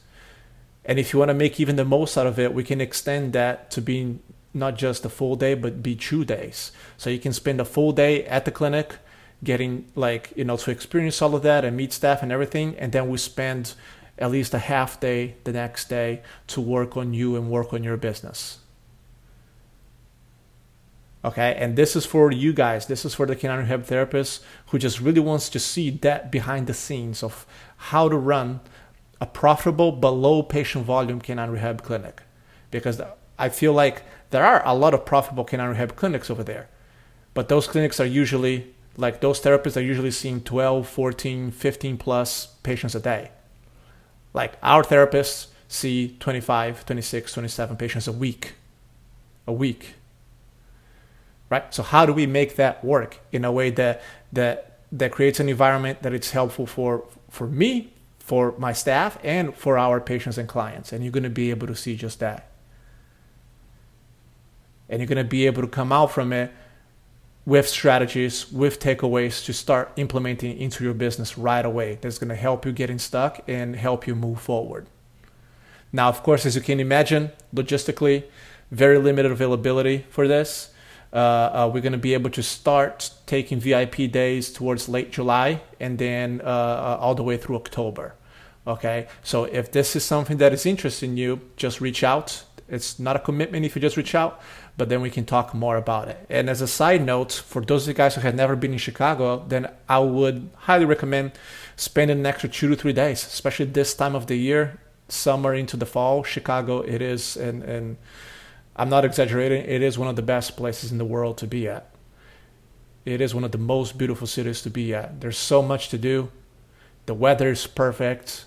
And 0.84 0.98
if 0.98 1.12
you 1.12 1.18
want 1.18 1.30
to 1.30 1.34
make 1.34 1.58
even 1.58 1.76
the 1.76 1.84
most 1.86 2.18
out 2.18 2.26
of 2.26 2.38
it, 2.38 2.52
we 2.52 2.64
can 2.64 2.82
extend 2.82 3.32
that 3.32 3.70
to 3.70 3.80
being 3.80 4.20
not 4.52 4.76
just 4.76 5.06
a 5.06 5.08
full 5.08 5.36
day, 5.36 5.54
but 5.54 5.82
be 5.82 5.96
two 5.96 6.24
days. 6.24 6.72
So 6.98 7.08
you 7.08 7.18
can 7.18 7.32
spend 7.32 7.60
a 7.60 7.64
full 7.64 7.92
day 7.92 8.24
at 8.26 8.44
the 8.44 8.50
clinic 8.50 8.96
getting 9.42 9.86
like 9.94 10.32
you 10.36 10.44
know 10.44 10.56
to 10.56 10.70
experience 10.70 11.22
all 11.22 11.34
of 11.34 11.42
that 11.42 11.64
and 11.64 11.76
meet 11.76 11.92
staff 11.92 12.22
and 12.22 12.30
everything 12.30 12.76
and 12.76 12.92
then 12.92 13.08
we 13.08 13.16
spend 13.16 13.74
at 14.20 14.30
least 14.30 14.52
a 14.52 14.58
half 14.58 15.00
day 15.00 15.34
the 15.44 15.52
next 15.52 15.88
day 15.88 16.22
to 16.46 16.60
work 16.60 16.96
on 16.96 17.14
you 17.14 17.36
and 17.36 17.50
work 17.50 17.72
on 17.72 17.82
your 17.82 17.96
business. 17.96 18.58
Okay? 21.24 21.54
And 21.58 21.76
this 21.76 21.96
is 21.96 22.04
for 22.04 22.30
you 22.30 22.52
guys. 22.52 22.86
This 22.86 23.04
is 23.04 23.14
for 23.14 23.26
the 23.26 23.34
canine 23.34 23.60
rehab 23.60 23.84
therapist 23.84 24.42
who 24.66 24.78
just 24.78 25.00
really 25.00 25.20
wants 25.20 25.48
to 25.50 25.58
see 25.58 25.90
that 25.90 26.30
behind 26.30 26.66
the 26.66 26.74
scenes 26.74 27.22
of 27.22 27.46
how 27.76 28.08
to 28.08 28.16
run 28.16 28.60
a 29.20 29.26
profitable 29.26 29.92
but 29.92 30.10
low 30.10 30.42
patient 30.42 30.84
volume 30.84 31.20
canine 31.20 31.50
rehab 31.50 31.82
clinic. 31.82 32.22
Because 32.70 33.00
i 33.38 33.48
feel 33.48 33.72
like 33.72 34.02
there 34.30 34.44
are 34.44 34.62
a 34.66 34.74
lot 34.74 34.92
of 34.92 35.06
profitable 35.06 35.44
canine 35.44 35.70
rehab 35.70 35.96
clinics 35.96 36.30
over 36.30 36.44
there. 36.44 36.68
But 37.32 37.48
those 37.48 37.66
clinics 37.66 38.00
are 38.00 38.06
usually 38.06 38.74
like 39.00 39.20
those 39.20 39.40
therapists 39.40 39.76
are 39.76 39.82
usually 39.82 40.10
seeing 40.10 40.40
12 40.42 40.86
14 40.86 41.50
15 41.50 41.96
plus 41.96 42.46
patients 42.62 42.94
a 42.94 43.00
day. 43.00 43.30
Like 44.34 44.54
our 44.62 44.82
therapists 44.82 45.48
see 45.68 46.16
25 46.20 46.84
26 46.84 47.32
27 47.32 47.76
patients 47.76 48.06
a 48.06 48.12
week. 48.12 48.54
A 49.46 49.52
week. 49.52 49.94
Right? 51.48 51.72
So 51.74 51.82
how 51.82 52.06
do 52.06 52.12
we 52.12 52.26
make 52.26 52.56
that 52.56 52.84
work 52.84 53.18
in 53.32 53.44
a 53.44 53.50
way 53.50 53.70
that 53.70 54.02
that 54.32 54.78
that 54.92 55.12
creates 55.12 55.40
an 55.40 55.48
environment 55.48 56.02
that 56.02 56.12
it's 56.12 56.30
helpful 56.32 56.66
for 56.66 57.04
for 57.28 57.46
me 57.46 57.92
for 58.18 58.54
my 58.58 58.72
staff 58.72 59.18
and 59.24 59.54
for 59.56 59.78
our 59.78 60.00
patients 60.00 60.36
and 60.36 60.48
clients? 60.48 60.92
And 60.92 61.02
you're 61.02 61.12
going 61.12 61.24
to 61.24 61.30
be 61.30 61.50
able 61.50 61.66
to 61.66 61.74
see 61.74 61.96
just 61.96 62.20
that. 62.20 62.48
And 64.88 65.00
you're 65.00 65.08
going 65.08 65.24
to 65.24 65.24
be 65.24 65.46
able 65.46 65.62
to 65.62 65.68
come 65.68 65.90
out 65.90 66.10
from 66.10 66.32
it 66.32 66.52
with 67.50 67.68
strategies, 67.68 68.52
with 68.52 68.78
takeaways 68.78 69.44
to 69.44 69.52
start 69.52 69.90
implementing 69.96 70.56
into 70.56 70.84
your 70.84 70.94
business 70.94 71.36
right 71.36 71.64
away. 71.64 71.98
That's 72.00 72.16
going 72.16 72.28
to 72.28 72.36
help 72.36 72.64
you 72.64 72.70
getting 72.70 73.00
stuck 73.00 73.40
and 73.48 73.74
help 73.74 74.06
you 74.06 74.14
move 74.14 74.40
forward. 74.40 74.86
Now, 75.92 76.08
of 76.08 76.22
course, 76.22 76.46
as 76.46 76.54
you 76.54 76.62
can 76.62 76.78
imagine, 76.78 77.32
logistically, 77.52 78.22
very 78.70 78.98
limited 78.98 79.32
availability 79.32 80.06
for 80.10 80.28
this. 80.28 80.72
Uh, 81.12 81.16
uh, 81.16 81.70
we're 81.74 81.80
going 81.80 81.90
to 81.90 81.98
be 81.98 82.14
able 82.14 82.30
to 82.30 82.42
start 82.44 83.10
taking 83.26 83.58
VIP 83.58 83.96
days 84.12 84.52
towards 84.52 84.88
late 84.88 85.10
July 85.10 85.60
and 85.80 85.98
then 85.98 86.40
uh, 86.44 86.44
uh, 86.44 86.98
all 87.00 87.16
the 87.16 87.24
way 87.24 87.36
through 87.36 87.56
October. 87.56 88.14
Okay, 88.64 89.08
so 89.24 89.42
if 89.42 89.72
this 89.72 89.96
is 89.96 90.04
something 90.04 90.36
that 90.36 90.52
is 90.52 90.66
interesting 90.66 91.16
you, 91.16 91.40
just 91.56 91.80
reach 91.80 92.04
out. 92.04 92.44
It's 92.68 93.00
not 93.00 93.16
a 93.16 93.18
commitment 93.18 93.64
if 93.64 93.74
you 93.74 93.82
just 93.82 93.96
reach 93.96 94.14
out, 94.14 94.40
but 94.80 94.88
then 94.88 95.02
we 95.02 95.10
can 95.10 95.26
talk 95.26 95.52
more 95.52 95.76
about 95.76 96.08
it. 96.08 96.24
And 96.30 96.48
as 96.48 96.62
a 96.62 96.66
side 96.66 97.04
note, 97.04 97.32
for 97.32 97.60
those 97.60 97.82
of 97.82 97.88
you 97.88 97.92
guys 97.92 98.14
who 98.14 98.22
have 98.22 98.34
never 98.34 98.56
been 98.56 98.72
in 98.72 98.78
Chicago, 98.78 99.44
then 99.46 99.70
I 99.90 99.98
would 99.98 100.48
highly 100.56 100.86
recommend 100.86 101.32
spending 101.76 102.18
an 102.20 102.24
extra 102.24 102.48
two 102.48 102.70
to 102.70 102.76
three 102.76 102.94
days, 102.94 103.22
especially 103.26 103.66
this 103.66 103.92
time 103.92 104.14
of 104.14 104.26
the 104.26 104.36
year, 104.36 104.80
summer 105.06 105.52
into 105.52 105.76
the 105.76 105.84
fall. 105.84 106.24
Chicago, 106.24 106.80
it 106.80 107.02
is, 107.02 107.36
and, 107.36 107.62
and 107.62 107.98
I'm 108.74 108.88
not 108.88 109.04
exaggerating, 109.04 109.66
it 109.66 109.82
is 109.82 109.98
one 109.98 110.08
of 110.08 110.16
the 110.16 110.22
best 110.22 110.56
places 110.56 110.90
in 110.90 110.96
the 110.96 111.04
world 111.04 111.36
to 111.36 111.46
be 111.46 111.68
at. 111.68 111.94
It 113.04 113.20
is 113.20 113.34
one 113.34 113.44
of 113.44 113.52
the 113.52 113.58
most 113.58 113.98
beautiful 113.98 114.26
cities 114.26 114.62
to 114.62 114.70
be 114.70 114.94
at. 114.94 115.20
There's 115.20 115.36
so 115.36 115.60
much 115.60 115.90
to 115.90 115.98
do. 115.98 116.30
The 117.04 117.12
weather 117.12 117.50
is 117.50 117.66
perfect. 117.66 118.46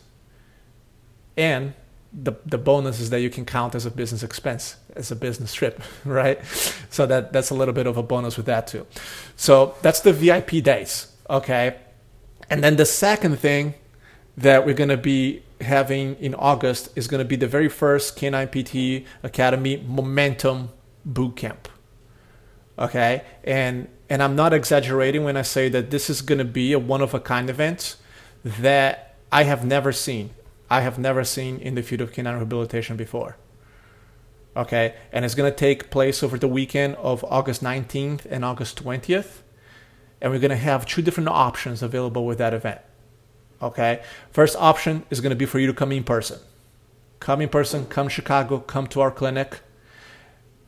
And 1.38 1.76
the, 2.14 2.34
the 2.46 2.58
bonus 2.58 3.00
is 3.00 3.10
that 3.10 3.22
you 3.22 3.30
can 3.30 3.46
count 3.46 3.74
as 3.74 3.86
a 3.86 3.92
business 3.92 4.22
expense 4.22 4.76
as 4.96 5.10
a 5.12 5.16
business 5.16 5.54
trip 5.54 5.82
right? 6.06 6.44
So 6.90 7.06
that 7.08 7.34
that's 7.34 7.50
a 7.50 7.56
little 7.56 7.74
bit 7.74 7.88
of 7.88 7.98
a 7.98 8.04
bonus 8.04 8.38
with 8.38 8.46
that 8.46 8.68
too. 8.68 8.86
So 9.36 9.76
that's 9.82 10.02
the 10.02 10.14
vip 10.14 10.48
days 10.64 11.08
okay? 11.30 11.78
And 12.50 12.64
then 12.64 12.76
the 12.76 12.86
second 12.86 13.40
thing 13.40 13.74
that 14.38 14.66
we're 14.66 14.76
going 14.76 14.90
to 14.90 14.98
be 14.98 15.44
having 15.62 16.16
in 16.16 16.36
august 16.36 16.90
is 16.96 17.08
going 17.08 17.20
to 17.20 17.26
be 17.26 17.38
the 17.38 17.48
very 17.48 17.70
first 17.70 18.18
canine 18.18 18.48
pt 18.48 19.06
academy 19.24 19.78
momentum 19.88 20.70
boot 21.06 21.36
camp 21.36 21.70
okay? 22.78 23.24
And 23.44 23.88
and 24.10 24.22
i'm 24.22 24.36
not 24.36 24.54
exaggerating 24.54 25.24
when 25.24 25.38
i 25.38 25.42
say 25.42 25.70
that 25.70 25.90
this 25.90 26.10
is 26.10 26.22
going 26.22 26.40
to 26.40 26.46
be 26.46 26.74
a 26.74 26.80
one 26.80 27.02
of 27.02 27.14
a 27.14 27.20
kind 27.20 27.50
event 27.50 27.96
that 28.44 29.16
i 29.32 29.44
have 29.44 29.66
never 29.66 29.92
seen 29.92 30.32
I 30.74 30.82
have 30.82 30.98
never 30.98 31.24
seen 31.24 31.60
in 31.60 31.76
the 31.76 31.84
field 31.84 32.02
of 32.02 32.14
canine 32.14 32.34
rehabilitation 32.34 32.98
before. 32.98 33.38
Okay, 34.58 34.96
and 35.12 35.24
it's 35.24 35.36
going 35.36 35.52
to 35.52 35.56
take 35.56 35.92
place 35.92 36.24
over 36.24 36.36
the 36.36 36.48
weekend 36.48 36.96
of 36.96 37.24
August 37.26 37.62
19th 37.64 38.26
and 38.26 38.44
August 38.44 38.84
20th. 38.84 39.42
And 40.20 40.32
we're 40.32 40.40
going 40.40 40.50
to 40.50 40.56
have 40.72 40.88
two 40.88 41.04
different 41.04 41.30
options 41.30 41.84
available 41.84 42.26
with 42.26 42.40
that 42.40 42.56
event. 42.56 42.82
Okay, 43.62 44.02
first 44.32 44.56
option 44.58 45.06
is 45.12 45.22
going 45.22 45.30
to 45.30 45.36
be 45.36 45.46
for 45.46 45.60
you 45.60 45.68
to 45.68 45.76
come 45.76 45.92
in 45.92 46.04
person. 46.04 46.40
Come 47.20 47.42
in 47.42 47.50
person, 47.50 47.86
come 47.86 48.08
Chicago, 48.08 48.58
come 48.58 48.88
to 48.88 49.02
our 49.02 49.12
clinic, 49.12 49.60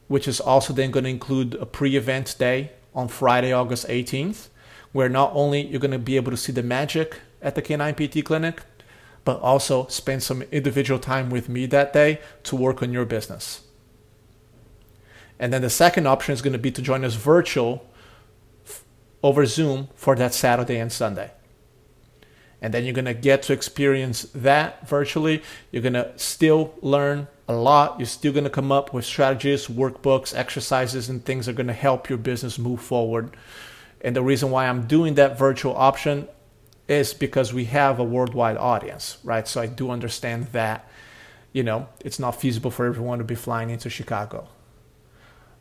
which 0.07 0.27
is 0.27 0.39
also 0.39 0.71
then 0.71 0.91
going 0.91 1.05
to 1.05 1.09
include 1.09 1.55
a 1.55 1.65
pre 1.65 1.95
event 1.95 2.35
day 2.37 2.73
on 2.93 3.07
Friday, 3.07 3.51
August 3.51 3.87
18th, 3.87 4.49
where 4.91 5.09
not 5.09 5.31
only 5.33 5.65
you're 5.65 5.79
going 5.79 5.99
to 5.99 6.07
be 6.11 6.15
able 6.15 6.29
to 6.31 6.37
see 6.37 6.51
the 6.51 6.61
magic 6.61 7.21
at 7.41 7.55
the 7.55 7.63
Canine 7.63 7.95
PT 7.95 8.23
clinic, 8.23 8.61
but 9.25 9.41
also 9.41 9.87
spend 9.87 10.23
some 10.23 10.43
individual 10.43 10.99
time 10.99 11.29
with 11.29 11.49
me 11.49 11.65
that 11.65 11.91
day 11.91 12.21
to 12.43 12.55
work 12.55 12.81
on 12.81 12.93
your 12.93 13.05
business. 13.05 13.63
And 15.37 15.51
then 15.51 15.61
the 15.61 15.69
second 15.69 16.07
option 16.07 16.33
is 16.33 16.41
going 16.41 16.53
to 16.53 16.59
be 16.59 16.71
to 16.71 16.81
join 16.81 17.03
us 17.03 17.15
virtual 17.15 17.89
over 19.21 19.45
Zoom 19.45 19.89
for 19.95 20.15
that 20.15 20.33
Saturday 20.33 20.77
and 20.77 20.91
Sunday. 20.91 21.31
And 22.61 22.73
then 22.73 22.85
you're 22.85 22.93
going 22.93 23.05
to 23.05 23.13
get 23.13 23.43
to 23.43 23.53
experience 23.53 24.23
that 24.33 24.87
virtually. 24.87 25.43
You're 25.71 25.81
going 25.81 25.93
to 25.93 26.17
still 26.17 26.73
learn 26.81 27.27
a 27.47 27.53
lot. 27.53 27.99
You're 27.99 28.05
still 28.05 28.31
going 28.31 28.45
to 28.45 28.49
come 28.49 28.71
up 28.71 28.93
with 28.93 29.05
strategies, 29.05 29.67
workbooks, 29.67 30.35
exercises, 30.35 31.09
and 31.09 31.23
things 31.23 31.45
that 31.45 31.51
are 31.51 31.55
going 31.55 31.67
to 31.67 31.73
help 31.73 32.09
your 32.09 32.17
business 32.17 32.57
move 32.57 32.81
forward. 32.81 33.35
And 34.01 34.15
the 34.15 34.23
reason 34.23 34.51
why 34.51 34.67
I'm 34.67 34.87
doing 34.87 35.15
that 35.15 35.37
virtual 35.37 35.75
option 35.75 36.27
is 36.87 37.13
because 37.13 37.53
we 37.53 37.65
have 37.65 37.99
a 37.99 38.03
worldwide 38.03 38.57
audience, 38.57 39.17
right? 39.23 39.47
So 39.47 39.61
I 39.61 39.65
do 39.65 39.89
understand 39.89 40.47
that, 40.47 40.87
you 41.51 41.63
know, 41.63 41.87
it's 42.01 42.19
not 42.19 42.39
feasible 42.39 42.71
for 42.71 42.85
everyone 42.85 43.17
to 43.17 43.23
be 43.23 43.35
flying 43.35 43.69
into 43.69 43.89
Chicago. 43.89 44.47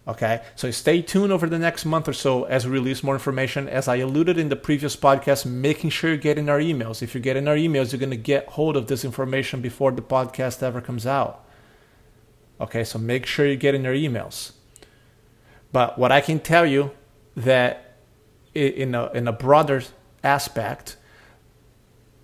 Okay, 0.07 0.43
so 0.55 0.71
stay 0.71 1.01
tuned 1.01 1.33
over 1.33 1.47
the 1.47 1.59
next 1.59 1.87
month 1.87 2.09
or 2.09 2.13
so 2.13 2.45
as 2.45 2.67
we 2.67 2.73
release 2.73 3.03
more 3.03 3.15
information. 3.15 3.71
As 3.71 3.89
I 3.89 3.97
alluded 3.97 4.37
in 4.37 4.51
the 4.51 4.57
previous 4.57 4.97
podcast, 4.97 5.47
making 5.47 5.91
sure 5.91 6.11
you're 6.11 6.19
getting 6.19 6.51
our 6.51 6.59
emails. 6.59 7.03
If 7.03 7.15
you're 7.15 7.23
getting 7.23 7.49
our 7.49 7.57
emails, 7.57 7.91
you're 7.91 8.01
going 8.01 8.11
to 8.11 8.17
get 8.17 8.49
hold 8.49 8.77
of 8.77 8.87
this 8.87 9.03
information 9.03 9.63
before 9.63 9.93
the 9.93 10.03
podcast 10.03 10.63
ever 10.63 10.83
comes 10.83 11.07
out. 11.07 11.43
Okay, 12.61 12.85
so 12.85 12.99
make 12.99 13.25
sure 13.25 13.47
you're 13.47 13.57
getting 13.57 13.87
our 13.87 13.95
emails. 13.95 14.53
But 15.73 15.99
what 15.99 16.13
I 16.13 16.21
can 16.21 16.39
tell 16.39 16.67
you 16.67 16.91
that 17.35 17.97
in 18.55 18.95
a, 18.95 19.11
in 19.13 19.27
a 19.27 19.33
broader 19.33 19.83
aspect, 20.23 20.97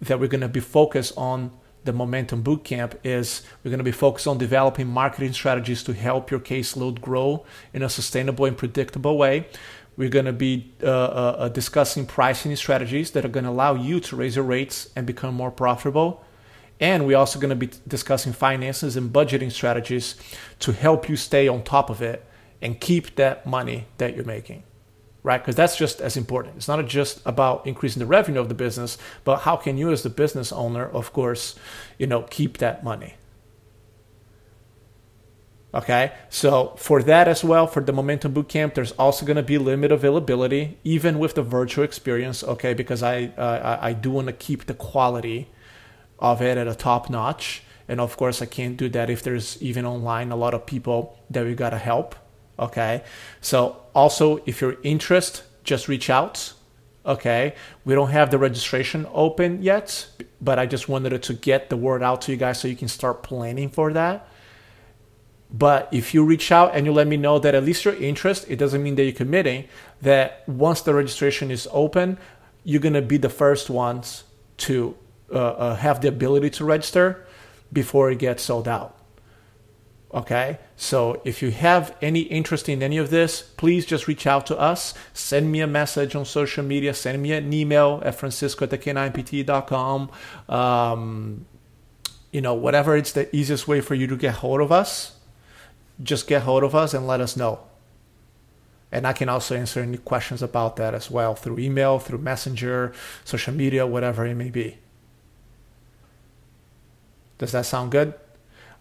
that 0.01 0.19
we're 0.19 0.29
going 0.29 0.41
to 0.41 0.49
be 0.49 0.61
focused 0.61 1.13
on 1.17 1.51
the 1.85 1.93
Momentum 1.93 2.43
Bootcamp 2.43 2.95
is 3.05 3.43
we're 3.65 3.71
going 3.71 3.79
to 3.79 3.85
be 3.85 3.93
focused 3.93 4.27
on 4.27 4.39
developing 4.39 4.87
marketing 4.87 5.33
strategies 5.33 5.83
to 5.85 5.95
help 5.95 6.31
your 6.31 6.41
caseload 6.41 7.01
grow 7.01 7.45
in 7.73 7.83
a 7.83 7.89
sustainable 7.89 8.45
and 8.45 8.57
predictable 8.57 9.17
way. 9.17 9.49
We're 9.97 10.11
going 10.11 10.27
to 10.27 10.33
be 10.33 10.73
uh, 10.83 10.87
uh, 10.87 11.37
uh 11.39 11.49
discussing 11.49 12.07
pricing 12.07 12.55
strategies 12.57 13.11
that 13.13 13.25
are 13.25 13.29
going 13.29 13.45
to 13.45 13.51
allow 13.51 13.75
you 13.75 14.01
to 14.01 14.17
raise 14.17 14.37
your 14.37 14.45
rates 14.45 14.91
and 14.95 15.07
become 15.07 15.35
more 15.35 15.51
profitable. 15.51 16.25
And 16.79 17.07
we're 17.07 17.19
also 17.19 17.39
going 17.39 17.51
to 17.51 17.67
be 17.67 17.71
discussing 17.87 18.33
finances 18.33 18.97
and 18.97 19.13
budgeting 19.13 19.53
strategies 19.53 20.17
to 20.61 20.73
help 20.73 21.09
you 21.09 21.17
stay 21.17 21.47
on 21.49 21.63
top 21.63 21.91
of 21.91 22.01
it 22.01 22.25
and 22.63 22.81
keep 22.81 23.17
that 23.17 23.47
money 23.47 23.87
that 23.99 24.15
you're 24.15 24.25
making 24.25 24.63
right? 25.23 25.39
Because 25.39 25.57
that's 25.57 25.77
just 25.77 26.01
as 26.01 26.17
important. 26.17 26.57
It's 26.57 26.69
not 26.69 26.85
just 26.87 27.21
about 27.27 27.67
increasing 27.67 28.01
the 28.01 28.07
revenue 28.07 28.41
of 28.41 28.49
the 28.49 28.55
business, 28.55 28.97
but 29.25 29.41
how 29.41 29.57
can 29.57 29.77
you, 29.77 29.91
as 29.91 30.03
the 30.03 30.11
business 30.11 30.53
owner, 30.53 30.89
of 30.89 31.13
course, 31.13 31.57
you 31.99 32.07
know, 32.07 32.23
keep 32.23 32.59
that 32.59 32.83
money. 32.83 33.15
Okay, 35.73 36.13
so 36.29 36.75
for 36.77 37.01
that 37.03 37.29
as 37.29 37.45
well, 37.45 37.69
for 37.69 37.81
the 37.81 37.93
Momentum 37.93 38.35
Bootcamp, 38.35 38.75
there's 38.75 38.91
also 38.93 39.25
going 39.25 39.37
to 39.37 39.43
be 39.43 39.57
limited 39.57 39.95
availability, 39.95 40.79
even 40.83 41.21
with 41.21 41.37
the 41.37 41.43
virtual 41.43 41.85
experience. 41.85 42.43
Okay, 42.43 42.75
because 42.75 43.05
I 43.05 43.27
uh, 43.37 43.79
I 43.81 43.93
do 43.93 44.11
want 44.11 44.27
to 44.27 44.33
keep 44.33 44.67
the 44.67 44.75
quality 44.75 45.49
of 46.19 46.43
it 46.43 46.59
at 46.59 46.67
a 46.67 46.75
top 46.75 47.09
notch, 47.09 47.63
and 47.87 48.01
of 48.01 48.17
course 48.17 48.43
I 48.43 48.47
can't 48.47 48.77
do 48.77 48.89
that 48.89 49.11
if 49.11 49.23
there's 49.23 49.63
even 49.63 49.87
online 49.87 50.33
a 50.33 50.37
lot 50.37 50.55
of 50.55 50.67
people 50.67 51.17
that 51.31 51.45
we 51.45 51.55
gotta 51.55 51.79
help 51.79 52.17
Okay. 52.61 53.03
So 53.41 53.83
also, 53.95 54.43
if 54.47 54.61
you're 54.61 54.77
interested, 54.83 55.45
just 55.65 55.89
reach 55.89 56.11
out. 56.11 56.53
Okay. 57.05 57.55
We 57.85 57.95
don't 57.95 58.11
have 58.11 58.31
the 58.31 58.39
registration 58.39 59.07
open 59.13 59.63
yet, 59.63 60.07
but 60.41 60.59
I 60.59 60.67
just 60.67 60.89
wanted 60.89 61.23
to 61.23 61.33
get 61.33 61.71
the 61.71 61.77
word 61.77 62.03
out 62.03 62.21
to 62.23 62.33
you 62.33 62.37
guys 62.37 62.61
so 62.61 62.69
you 62.69 62.77
can 62.77 62.89
start 62.89 63.23
planning 63.23 63.71
for 63.71 63.93
that. 63.95 64.29
But 65.53 65.89
if 65.91 66.15
you 66.15 66.25
reach 66.25 66.53
out 66.53 66.77
and 66.77 66.87
you 66.87 66.93
let 66.93 67.09
me 67.09 67.17
know 67.17 67.39
that 67.41 67.55
at 67.55 67.65
least 67.65 67.85
you're 67.85 67.95
interested, 67.95 68.53
it 68.53 68.57
doesn't 68.57 68.83
mean 68.83 68.95
that 68.97 69.05
you're 69.05 69.13
committing. 69.13 69.65
That 70.03 70.49
once 70.49 70.83
the 70.83 70.95
registration 70.95 71.51
is 71.51 71.67
open, 71.73 72.19
you're 72.63 72.81
gonna 72.81 73.03
be 73.03 73.17
the 73.17 73.31
first 73.31 73.69
ones 73.69 74.25
to 74.59 74.97
uh, 75.33 75.39
uh, 75.39 75.75
have 75.77 76.03
the 76.03 76.09
ability 76.09 76.51
to 76.51 76.65
register 76.65 77.27
before 77.73 78.11
it 78.11 78.19
gets 78.19 78.45
sold 78.45 78.69
out. 78.69 79.00
Okay, 80.13 80.59
so 80.77 81.23
if 81.25 81.41
you 81.41 81.53
have 81.53 81.97
any 82.03 82.23
interest 82.23 82.69
in 82.69 82.83
any 82.83 82.97
of 82.97 83.11
this, 83.11 83.43
please 83.43 83.87
just 83.87 84.09
reach 84.09 84.27
out 84.27 84.45
to 84.47 84.59
us. 84.59 84.93
Send 85.13 85.53
me 85.53 85.61
a 85.61 85.69
message 85.69 86.17
on 86.17 86.25
social 86.25 86.65
media. 86.65 86.95
Send 86.95 87.23
me 87.23 87.33
an 87.33 87.53
email 87.53 88.03
at 88.05 88.17
francisco 88.17 88.65
at 88.65 88.71
k9pt.com. 88.71 90.11
Um, 90.49 91.47
you 92.33 92.41
know, 92.41 92.55
whatever 92.55 92.97
it's 92.97 93.13
the 93.13 93.35
easiest 93.35 93.69
way 93.69 93.81
for 93.81 93.95
you 93.95 94.09
to 94.09 94.17
get 94.17 94.37
hold 94.37 94.61
of 94.61 94.73
us, 94.73 95.17
just 96.03 96.27
get 96.27 96.43
hold 96.43 96.65
of 96.65 96.75
us 96.75 96.93
and 96.93 97.07
let 97.07 97.21
us 97.21 97.37
know. 97.37 97.61
And 98.91 99.07
I 99.07 99.13
can 99.13 99.29
also 99.29 99.55
answer 99.55 99.81
any 99.81 99.99
questions 99.99 100.43
about 100.43 100.75
that 100.77 100.93
as 100.93 101.09
well 101.09 101.37
through 101.37 101.61
email, 101.61 102.01
through 102.01 102.19
messenger, 102.19 102.93
social 103.25 103.55
media, 103.55 103.87
whatever 103.87 104.27
it 104.27 104.35
may 104.35 104.51
be. 104.51 104.79
Does 107.39 107.53
that 107.53 107.67
sound 107.67 107.93
good? 107.93 108.15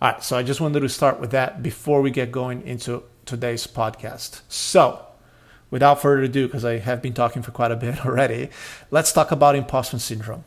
All 0.02 0.12
right, 0.12 0.24
so 0.24 0.38
I 0.38 0.44
just 0.44 0.62
wanted 0.62 0.80
to 0.80 0.88
start 0.88 1.20
with 1.20 1.32
that 1.32 1.62
before 1.62 2.02
we 2.02 2.10
get 2.10 2.32
going 2.32 2.62
into 2.62 3.04
today's 3.26 3.68
podcast. 3.68 4.44
So, 4.48 5.06
without 5.70 6.02
further 6.02 6.24
ado, 6.24 6.48
because 6.48 6.64
I 6.64 6.78
have 6.78 7.02
been 7.02 7.12
talking 7.12 7.42
for 7.42 7.52
quite 7.52 7.72
a 7.72 7.76
bit 7.76 8.06
already, 8.06 8.50
let's 8.92 9.12
talk 9.12 9.30
about 9.32 9.58
imposter 9.58 10.00
syndrome. 10.00 10.46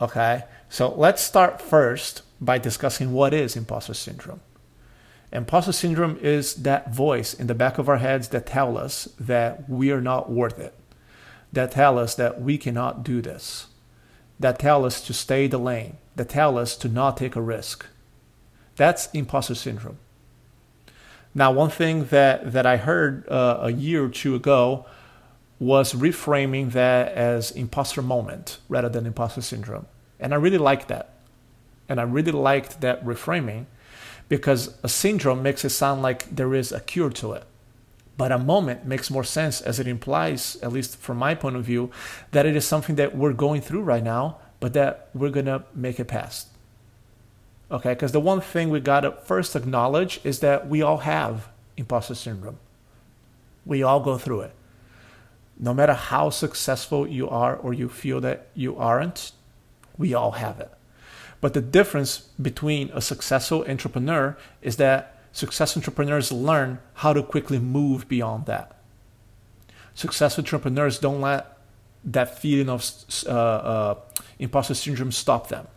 Okay, 0.00 0.44
so 0.68 0.94
let's 0.94 1.20
start 1.20 1.60
first 1.60 2.22
by 2.40 2.56
discussing 2.56 3.12
what 3.12 3.34
is 3.34 3.56
imposter 3.56 3.94
syndrome. 3.94 4.40
Imposter 5.32 5.72
syndrome 5.72 6.16
is 6.22 6.54
that 6.54 6.94
voice 6.94 7.34
in 7.34 7.48
the 7.48 7.54
back 7.54 7.78
of 7.78 7.88
our 7.88 7.98
heads 7.98 8.28
that 8.28 8.46
tell 8.46 8.78
us 8.78 9.08
that 9.18 9.68
we 9.68 9.90
are 9.90 10.00
not 10.00 10.30
worth 10.30 10.60
it, 10.60 10.74
that 11.52 11.72
tell 11.72 11.98
us 11.98 12.14
that 12.14 12.40
we 12.40 12.58
cannot 12.58 13.02
do 13.02 13.20
this, 13.20 13.66
that 14.38 14.60
tell 14.60 14.84
us 14.84 15.00
to 15.00 15.12
stay 15.12 15.48
the 15.48 15.58
lane, 15.58 15.96
that 16.14 16.28
tell 16.28 16.56
us 16.56 16.76
to 16.76 16.88
not 16.88 17.16
take 17.16 17.34
a 17.34 17.42
risk, 17.42 17.86
that's 18.80 19.10
imposter 19.12 19.54
syndrome. 19.54 19.98
Now, 21.34 21.52
one 21.52 21.68
thing 21.68 22.06
that, 22.06 22.52
that 22.52 22.64
I 22.64 22.78
heard 22.78 23.28
uh, 23.28 23.58
a 23.60 23.70
year 23.70 24.04
or 24.04 24.08
two 24.08 24.34
ago 24.34 24.86
was 25.58 25.92
reframing 25.92 26.72
that 26.72 27.12
as 27.12 27.50
imposter 27.50 28.00
moment 28.00 28.56
rather 28.70 28.88
than 28.88 29.04
imposter 29.04 29.42
syndrome. 29.42 29.84
And 30.18 30.32
I 30.32 30.38
really 30.38 30.56
liked 30.56 30.88
that. 30.88 31.10
And 31.90 32.00
I 32.00 32.04
really 32.04 32.32
liked 32.32 32.80
that 32.80 33.04
reframing 33.04 33.66
because 34.30 34.74
a 34.82 34.88
syndrome 34.88 35.42
makes 35.42 35.62
it 35.62 35.70
sound 35.70 36.00
like 36.00 36.34
there 36.34 36.54
is 36.54 36.72
a 36.72 36.80
cure 36.80 37.10
to 37.10 37.34
it. 37.34 37.44
But 38.16 38.32
a 38.32 38.38
moment 38.38 38.86
makes 38.86 39.10
more 39.10 39.24
sense 39.24 39.60
as 39.60 39.78
it 39.78 39.86
implies, 39.86 40.56
at 40.62 40.72
least 40.72 40.96
from 40.96 41.18
my 41.18 41.34
point 41.34 41.56
of 41.56 41.64
view, 41.64 41.90
that 42.32 42.46
it 42.46 42.56
is 42.56 42.64
something 42.64 42.96
that 42.96 43.14
we're 43.14 43.34
going 43.34 43.60
through 43.60 43.82
right 43.82 44.02
now, 44.02 44.38
but 44.58 44.72
that 44.72 45.10
we're 45.12 45.30
going 45.30 45.46
to 45.46 45.64
make 45.74 46.00
it 46.00 46.06
past. 46.06 46.48
Okay, 47.70 47.90
because 47.90 48.12
the 48.12 48.20
one 48.20 48.40
thing 48.40 48.68
we 48.68 48.80
got 48.80 49.00
to 49.00 49.12
first 49.12 49.54
acknowledge 49.54 50.20
is 50.24 50.40
that 50.40 50.68
we 50.68 50.82
all 50.82 50.98
have 50.98 51.48
imposter 51.76 52.16
syndrome. 52.16 52.58
We 53.64 53.82
all 53.82 54.00
go 54.00 54.18
through 54.18 54.40
it. 54.40 54.54
No 55.58 55.72
matter 55.72 55.92
how 55.92 56.30
successful 56.30 57.06
you 57.06 57.28
are 57.28 57.54
or 57.54 57.72
you 57.72 57.88
feel 57.88 58.20
that 58.22 58.48
you 58.54 58.76
aren't, 58.76 59.32
we 59.96 60.14
all 60.14 60.32
have 60.32 60.58
it. 60.58 60.72
But 61.40 61.54
the 61.54 61.60
difference 61.60 62.30
between 62.42 62.90
a 62.92 63.00
successful 63.00 63.64
entrepreneur 63.68 64.36
is 64.62 64.76
that 64.76 65.18
successful 65.32 65.80
entrepreneurs 65.80 66.32
learn 66.32 66.80
how 66.94 67.12
to 67.12 67.22
quickly 67.22 67.58
move 67.58 68.08
beyond 68.08 68.46
that. 68.46 68.76
Successful 69.94 70.42
entrepreneurs 70.42 70.98
don't 70.98 71.20
let 71.20 71.56
that 72.04 72.38
feeling 72.38 72.68
of 72.68 72.84
uh, 73.26 73.30
uh, 73.30 73.94
imposter 74.38 74.74
syndrome 74.74 75.12
stop 75.12 75.48
them 75.48 75.68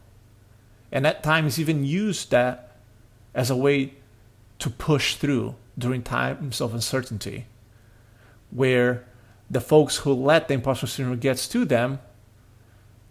and 0.94 1.08
at 1.08 1.24
times 1.24 1.60
even 1.60 1.84
use 1.84 2.24
that 2.26 2.78
as 3.34 3.50
a 3.50 3.56
way 3.56 3.94
to 4.60 4.70
push 4.70 5.16
through 5.16 5.56
during 5.78 6.04
times 6.04 6.62
of 6.62 6.74
uncertainty, 6.74 7.48
where 8.52 9.04
the 9.50 9.60
folks 9.60 9.98
who 9.98 10.14
let 10.14 10.48
the 10.48 10.54
imposter 10.54 10.86
syndrome 10.86 11.18
gets 11.18 11.48
to 11.48 11.66
them, 11.66 12.00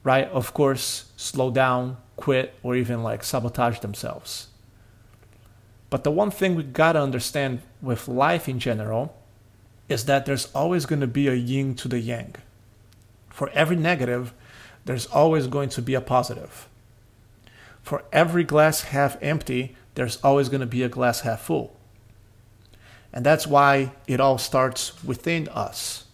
right, 0.04 0.28
of 0.28 0.54
course, 0.54 1.10
slow 1.16 1.50
down, 1.50 1.96
quit, 2.14 2.54
or 2.62 2.76
even 2.76 3.02
like 3.02 3.24
sabotage 3.24 3.80
themselves. 3.80 4.46
But 5.90 6.04
the 6.04 6.12
one 6.12 6.30
thing 6.30 6.54
we 6.54 6.62
got 6.62 6.92
to 6.92 7.02
understand 7.02 7.62
with 7.82 8.06
life 8.06 8.48
in 8.48 8.60
general 8.60 9.14
is 9.88 10.04
that 10.04 10.24
there's 10.24 10.50
always 10.54 10.86
to 10.86 11.06
be 11.08 11.26
a 11.26 11.34
yin 11.34 11.74
to 11.74 11.88
the 11.88 11.98
yang. 11.98 12.36
For 13.28 13.50
every 13.50 13.76
negative, 13.76 14.32
there's 14.84 15.06
always 15.06 15.48
going 15.48 15.68
to 15.70 15.82
be 15.82 15.94
a 15.94 16.00
positive. 16.00 16.68
For 17.82 18.04
every 18.12 18.44
glass 18.44 18.82
half 18.82 19.16
empty, 19.22 19.76
there's 19.94 20.16
always 20.22 20.48
going 20.48 20.60
to 20.60 20.66
be 20.66 20.82
a 20.82 20.88
glass 20.88 21.20
half 21.20 21.42
full. 21.42 21.76
And 23.12 23.26
that's 23.26 23.46
why 23.46 23.92
it 24.06 24.20
all 24.20 24.38
starts 24.38 25.02
within 25.04 25.48
us, 25.48 26.04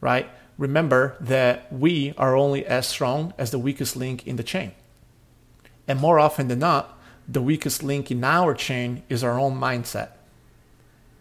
right? 0.00 0.28
Remember 0.58 1.16
that 1.20 1.72
we 1.72 2.12
are 2.18 2.36
only 2.36 2.66
as 2.66 2.86
strong 2.86 3.32
as 3.38 3.50
the 3.50 3.58
weakest 3.58 3.96
link 3.96 4.26
in 4.26 4.36
the 4.36 4.42
chain. 4.42 4.72
And 5.88 6.00
more 6.00 6.18
often 6.18 6.48
than 6.48 6.58
not, 6.58 6.98
the 7.28 7.42
weakest 7.42 7.82
link 7.82 8.10
in 8.10 8.22
our 8.24 8.54
chain 8.54 9.02
is 9.08 9.24
our 9.24 9.38
own 9.38 9.58
mindset. 9.58 10.10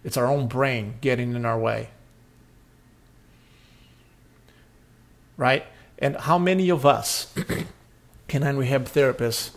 It's 0.04 0.18
our 0.18 0.28
own 0.28 0.48
brain 0.48 0.96
getting 1.02 1.36
in 1.36 1.46
our 1.46 1.58
way. 1.58 1.90
Right? 5.38 5.66
And 6.00 6.16
how 6.16 6.38
many 6.38 6.70
of 6.70 6.86
us, 6.86 7.34
canine 8.36 8.58
rehab 8.58 8.84
therapists, 8.84 9.52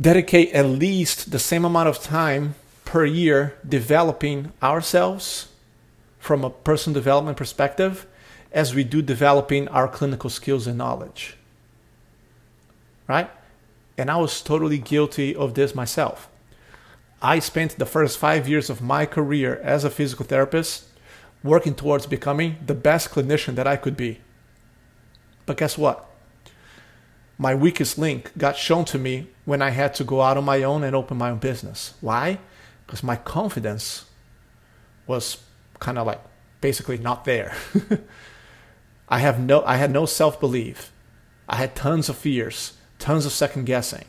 dedicate 0.00 0.52
at 0.52 0.64
least 0.64 1.32
the 1.32 1.40
same 1.40 1.64
amount 1.64 1.88
of 1.88 2.00
time 2.00 2.54
per 2.84 3.04
year 3.04 3.58
developing 3.68 4.52
ourselves 4.62 5.48
from 6.20 6.44
a 6.44 6.50
personal 6.50 6.94
development 6.94 7.36
perspective 7.36 8.06
as 8.52 8.76
we 8.76 8.84
do 8.84 9.02
developing 9.02 9.66
our 9.68 9.88
clinical 9.88 10.30
skills 10.30 10.68
and 10.68 10.78
knowledge. 10.78 11.36
Right? 13.08 13.28
And 13.98 14.08
I 14.08 14.18
was 14.18 14.40
totally 14.40 14.78
guilty 14.78 15.34
of 15.34 15.54
this 15.54 15.74
myself. 15.74 16.28
I 17.20 17.40
spent 17.40 17.76
the 17.76 17.86
first 17.86 18.18
five 18.18 18.48
years 18.48 18.70
of 18.70 18.80
my 18.80 19.04
career 19.04 19.60
as 19.64 19.82
a 19.82 19.90
physical 19.90 20.24
therapist 20.24 20.84
working 21.42 21.74
towards 21.74 22.06
becoming 22.06 22.56
the 22.64 22.74
best 22.74 23.10
clinician 23.10 23.56
that 23.56 23.66
I 23.66 23.74
could 23.74 23.96
be. 23.96 24.20
But 25.44 25.56
guess 25.56 25.76
what? 25.76 26.08
My 27.36 27.54
weakest 27.54 27.98
link 27.98 28.30
got 28.38 28.56
shown 28.56 28.84
to 28.86 28.98
me 28.98 29.28
when 29.44 29.60
I 29.60 29.70
had 29.70 29.94
to 29.94 30.04
go 30.04 30.22
out 30.22 30.36
on 30.36 30.44
my 30.44 30.62
own 30.62 30.84
and 30.84 30.94
open 30.94 31.18
my 31.18 31.30
own 31.30 31.38
business. 31.38 31.94
Why? 32.00 32.38
Because 32.86 33.02
my 33.02 33.16
confidence 33.16 34.04
was 35.06 35.38
kind 35.80 35.98
of 35.98 36.06
like 36.06 36.20
basically 36.60 36.98
not 36.98 37.24
there. 37.24 37.54
I 39.08 39.18
have 39.18 39.40
no 39.40 39.64
I 39.64 39.76
had 39.76 39.90
no 39.90 40.06
self-belief. 40.06 40.92
I 41.48 41.56
had 41.56 41.74
tons 41.74 42.08
of 42.08 42.16
fears, 42.16 42.74
tons 42.98 43.26
of 43.26 43.32
second 43.32 43.64
guessing. 43.64 44.04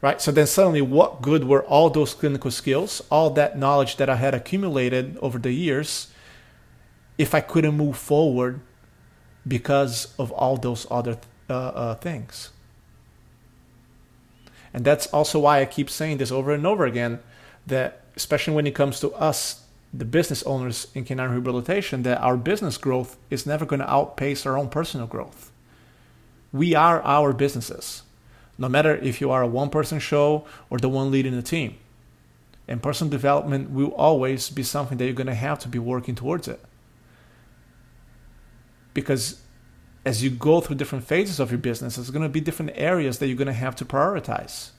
Right? 0.00 0.20
So 0.20 0.32
then 0.32 0.46
suddenly 0.46 0.82
what 0.82 1.22
good 1.22 1.44
were 1.44 1.64
all 1.64 1.90
those 1.90 2.12
clinical 2.12 2.50
skills, 2.50 3.02
all 3.10 3.30
that 3.30 3.58
knowledge 3.58 3.96
that 3.96 4.10
I 4.10 4.16
had 4.16 4.34
accumulated 4.34 5.16
over 5.18 5.38
the 5.38 5.52
years 5.52 6.08
if 7.16 7.34
I 7.34 7.40
couldn't 7.40 7.76
move 7.76 7.96
forward 7.96 8.60
because 9.46 10.12
of 10.18 10.32
all 10.32 10.56
those 10.56 10.86
other 10.90 11.18
uh, 11.48 11.52
uh, 11.52 11.94
things? 11.96 12.50
And 14.72 14.84
that's 14.84 15.06
also 15.06 15.38
why 15.38 15.60
I 15.60 15.66
keep 15.66 15.88
saying 15.88 16.18
this 16.18 16.32
over 16.32 16.52
and 16.52 16.66
over 16.66 16.84
again 16.84 17.20
that, 17.66 18.02
especially 18.16 18.54
when 18.54 18.66
it 18.66 18.74
comes 18.74 18.98
to 19.00 19.12
us, 19.12 19.62
the 19.92 20.04
business 20.04 20.42
owners 20.42 20.88
in 20.94 21.04
canine 21.04 21.30
rehabilitation, 21.30 22.02
that 22.02 22.20
our 22.20 22.36
business 22.36 22.76
growth 22.76 23.16
is 23.30 23.46
never 23.46 23.64
going 23.64 23.78
to 23.80 23.90
outpace 23.90 24.44
our 24.44 24.58
own 24.58 24.68
personal 24.68 25.06
growth. 25.06 25.52
We 26.52 26.74
are 26.74 27.00
our 27.02 27.32
businesses, 27.32 28.02
no 28.58 28.68
matter 28.68 28.96
if 28.96 29.20
you 29.20 29.30
are 29.30 29.42
a 29.42 29.46
one 29.46 29.70
person 29.70 30.00
show 30.00 30.44
or 30.68 30.78
the 30.78 30.88
one 30.88 31.12
leading 31.12 31.36
the 31.36 31.42
team. 31.42 31.76
And 32.66 32.82
personal 32.82 33.10
development 33.10 33.70
will 33.70 33.92
always 33.94 34.50
be 34.50 34.62
something 34.64 34.98
that 34.98 35.04
you're 35.04 35.14
going 35.14 35.26
to 35.28 35.34
have 35.34 35.60
to 35.60 35.68
be 35.68 35.78
working 35.78 36.14
towards 36.16 36.48
it. 36.48 36.60
Because 38.94 39.40
as 40.04 40.22
you 40.22 40.30
go 40.30 40.60
through 40.60 40.76
different 40.76 41.04
phases 41.04 41.40
of 41.40 41.50
your 41.50 41.58
business, 41.58 41.96
there's 41.96 42.10
going 42.10 42.22
to 42.22 42.28
be 42.28 42.40
different 42.40 42.72
areas 42.74 43.18
that 43.18 43.26
you're 43.26 43.36
going 43.36 43.46
to 43.46 43.52
have 43.52 43.74
to 43.76 43.84
prioritize. 43.84 44.70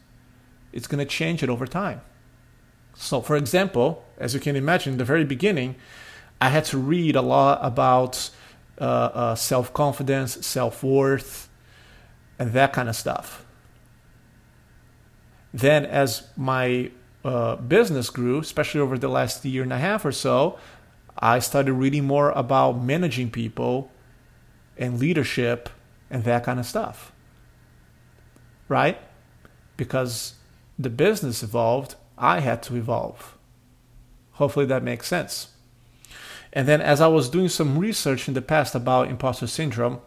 It's 0.72 0.88
going 0.88 1.00
to 1.00 1.06
change 1.06 1.42
it 1.42 1.50
over 1.50 1.66
time. 1.66 2.02
So, 2.96 3.22
for 3.22 3.36
example, 3.36 4.06
as 4.18 4.34
you 4.34 4.40
can 4.40 4.56
imagine, 4.56 4.94
in 4.94 4.98
the 4.98 5.06
very 5.06 5.26
beginning, 5.26 5.76
I 6.40 6.50
had 6.50 6.66
to 6.66 6.78
read 6.78 7.16
a 7.16 7.22
lot 7.22 7.60
about 7.62 8.30
uh, 8.80 8.84
uh, 8.84 9.36
self 9.36 9.74
confidence, 9.74 10.46
self 10.46 10.84
worth, 10.84 11.50
and 12.38 12.54
that 12.54 12.72
kind 12.74 12.88
of 12.88 12.96
stuff. 12.96 13.46
Then, 15.54 15.86
as 15.86 16.28
my 16.38 16.92
uh, 17.24 17.56
business 17.56 18.10
grew, 18.10 18.40
especially 18.40 18.82
over 18.82 18.98
the 18.98 19.08
last 19.08 19.44
year 19.44 19.64
and 19.64 19.74
a 19.74 19.78
half 19.78 20.06
or 20.06 20.12
so, 20.12 20.60
I 21.18 21.40
started 21.40 21.74
reading 21.74 22.06
more 22.06 22.32
about 22.32 22.84
managing 22.84 23.32
people 23.32 23.92
and 24.78 25.00
leadership 25.00 25.70
and 26.10 26.24
that 26.24 26.44
kind 26.44 26.60
of 26.60 26.66
stuff. 26.66 27.12
Right? 28.68 28.98
Because 29.78 30.36
the 30.78 30.90
business 30.90 31.44
evolved, 31.44 31.96
I 32.18 32.40
had 32.40 32.64
to 32.64 32.76
evolve. 32.76 33.38
Hopefully 34.34 34.66
that 34.66 34.84
makes 34.84 35.08
sense. 35.08 35.50
And 36.52 36.68
then, 36.68 36.82
as 36.82 37.02
I 37.02 37.08
was 37.08 37.30
doing 37.30 37.50
some 37.50 37.78
research 37.78 38.28
in 38.28 38.34
the 38.34 38.42
past 38.42 38.76
about 38.76 39.10
imposter 39.10 39.48
syndrome, 39.48 40.00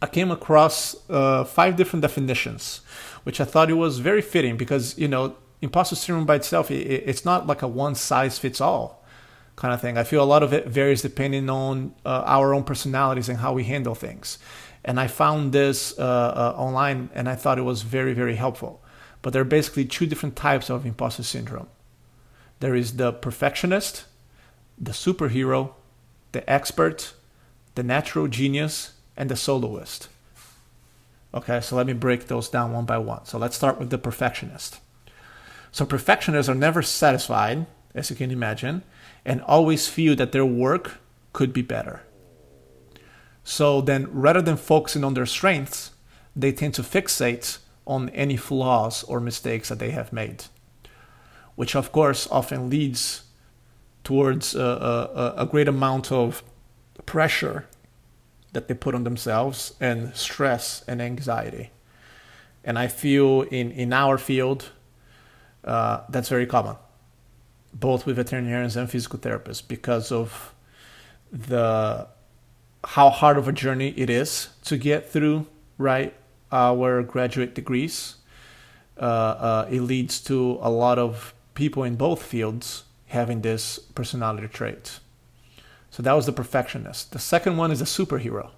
I 0.00 0.06
came 0.06 0.30
across 0.30 0.96
uh, 1.10 1.44
five 1.44 1.76
different 1.76 2.02
definitions, 2.02 2.80
which 3.24 3.40
I 3.40 3.44
thought 3.44 3.70
it 3.70 3.74
was 3.74 3.98
very 3.98 4.22
fitting 4.22 4.56
because, 4.56 4.96
you 4.96 5.08
know, 5.08 5.36
imposter 5.60 5.96
syndrome 5.96 6.24
by 6.24 6.36
itself, 6.36 6.70
it, 6.70 6.84
it's 6.84 7.24
not 7.24 7.46
like 7.46 7.62
a 7.62 7.68
one 7.68 7.94
size 7.94 8.38
fits 8.38 8.60
all 8.60 8.97
kind 9.58 9.74
of 9.74 9.80
thing. 9.80 9.98
I 9.98 10.04
feel 10.04 10.22
a 10.22 10.24
lot 10.24 10.44
of 10.44 10.52
it 10.52 10.68
varies 10.68 11.02
depending 11.02 11.50
on 11.50 11.92
uh, 12.06 12.22
our 12.24 12.54
own 12.54 12.62
personalities 12.62 13.28
and 13.28 13.38
how 13.38 13.52
we 13.52 13.64
handle 13.64 13.94
things. 13.94 14.38
And 14.84 15.00
I 15.00 15.08
found 15.08 15.52
this 15.52 15.98
uh, 15.98 16.02
uh, 16.02 16.54
online 16.56 17.10
and 17.12 17.28
I 17.28 17.34
thought 17.34 17.58
it 17.58 17.62
was 17.62 17.82
very, 17.82 18.14
very 18.14 18.36
helpful. 18.36 18.80
But 19.20 19.32
there 19.32 19.42
are 19.42 19.56
basically 19.56 19.84
two 19.84 20.06
different 20.06 20.36
types 20.36 20.70
of 20.70 20.86
imposter 20.86 21.24
syndrome 21.24 21.68
there 22.60 22.74
is 22.74 22.96
the 22.96 23.12
perfectionist, 23.12 24.04
the 24.76 24.90
superhero, 24.90 25.74
the 26.32 26.48
expert, 26.50 27.14
the 27.76 27.84
natural 27.84 28.26
genius, 28.26 28.94
and 29.16 29.30
the 29.30 29.36
soloist. 29.36 30.08
Okay, 31.32 31.60
so 31.60 31.76
let 31.76 31.86
me 31.86 31.92
break 31.92 32.26
those 32.26 32.48
down 32.48 32.72
one 32.72 32.84
by 32.84 32.98
one. 32.98 33.24
So 33.26 33.38
let's 33.38 33.54
start 33.54 33.78
with 33.78 33.90
the 33.90 33.98
perfectionist. 33.98 34.80
So 35.70 35.84
perfectionists 35.84 36.48
are 36.48 36.54
never 36.54 36.82
satisfied, 36.82 37.66
as 37.94 38.10
you 38.10 38.16
can 38.16 38.32
imagine, 38.32 38.82
and 39.24 39.42
always 39.42 39.88
feel 39.88 40.16
that 40.16 40.32
their 40.32 40.46
work 40.46 40.98
could 41.32 41.52
be 41.52 41.62
better. 41.62 42.02
So 43.44 43.80
then, 43.80 44.08
rather 44.12 44.42
than 44.42 44.56
focusing 44.56 45.04
on 45.04 45.14
their 45.14 45.26
strengths, 45.26 45.92
they 46.36 46.52
tend 46.52 46.74
to 46.74 46.82
fixate 46.82 47.58
on 47.86 48.10
any 48.10 48.36
flaws 48.36 49.02
or 49.04 49.20
mistakes 49.20 49.70
that 49.70 49.78
they 49.78 49.90
have 49.90 50.12
made, 50.12 50.44
which 51.56 51.74
of 51.74 51.90
course 51.90 52.28
often 52.30 52.68
leads 52.68 53.24
towards 54.04 54.54
a, 54.54 54.60
a, 55.36 55.42
a 55.42 55.46
great 55.46 55.68
amount 55.68 56.12
of 56.12 56.42
pressure 57.06 57.66
that 58.52 58.68
they 58.68 58.74
put 58.74 58.94
on 58.94 59.04
themselves 59.04 59.74
and 59.80 60.14
stress 60.14 60.84
and 60.86 61.00
anxiety. 61.00 61.70
And 62.64 62.78
I 62.78 62.86
feel 62.88 63.42
in, 63.42 63.70
in 63.70 63.92
our 63.92 64.18
field, 64.18 64.70
uh, 65.64 66.02
that's 66.08 66.28
very 66.28 66.46
common, 66.46 66.76
both 67.72 68.06
with 68.06 68.16
veterinarians 68.16 68.76
and 68.76 68.90
physical 68.90 69.18
therapists, 69.18 69.66
because 69.66 70.10
of 70.12 70.54
the 71.30 72.08
how 72.84 73.10
hard 73.10 73.36
of 73.36 73.48
a 73.48 73.52
journey 73.52 73.92
it 73.96 74.08
is 74.08 74.48
to 74.64 74.76
get 74.76 75.10
through 75.10 75.46
right 75.76 76.14
our 76.50 77.02
graduate 77.02 77.54
degrees. 77.54 78.16
Uh, 78.96 79.04
uh, 79.04 79.68
it 79.70 79.80
leads 79.80 80.20
to 80.20 80.58
a 80.60 80.70
lot 80.70 80.98
of 80.98 81.34
people 81.54 81.84
in 81.84 81.96
both 81.96 82.22
fields 82.22 82.84
having 83.06 83.42
this 83.42 83.78
personality 83.94 84.48
trait. 84.48 85.00
So 85.90 86.02
that 86.02 86.12
was 86.12 86.26
the 86.26 86.32
perfectionist. 86.32 87.12
The 87.12 87.18
second 87.18 87.56
one 87.56 87.70
is 87.70 87.78
the 87.78 87.84
superhero. 87.84 88.50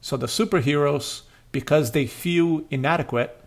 So 0.00 0.16
the 0.16 0.26
superheroes, 0.26 1.22
because 1.50 1.92
they 1.92 2.06
feel 2.06 2.64
inadequate, 2.70 3.40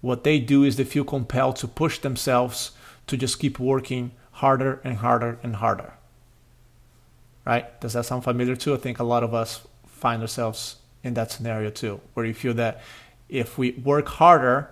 what 0.00 0.24
they 0.24 0.38
do 0.38 0.64
is 0.64 0.76
they 0.76 0.84
feel 0.84 1.04
compelled 1.04 1.56
to 1.56 1.68
push 1.68 1.98
themselves 1.98 2.72
to 3.12 3.18
just 3.18 3.38
keep 3.38 3.58
working 3.58 4.10
harder 4.32 4.80
and 4.84 4.96
harder 4.96 5.38
and 5.42 5.56
harder. 5.56 5.92
Right? 7.44 7.78
Does 7.80 7.92
that 7.92 8.06
sound 8.06 8.24
familiar 8.24 8.56
too? 8.56 8.72
I 8.72 8.78
think 8.78 8.98
a 8.98 9.04
lot 9.04 9.22
of 9.22 9.34
us 9.34 9.66
find 9.86 10.22
ourselves 10.22 10.76
in 11.04 11.12
that 11.14 11.30
scenario 11.30 11.68
too, 11.68 12.00
where 12.14 12.24
you 12.24 12.32
feel 12.32 12.54
that 12.54 12.80
if 13.28 13.58
we 13.58 13.72
work 13.72 14.08
harder, 14.08 14.70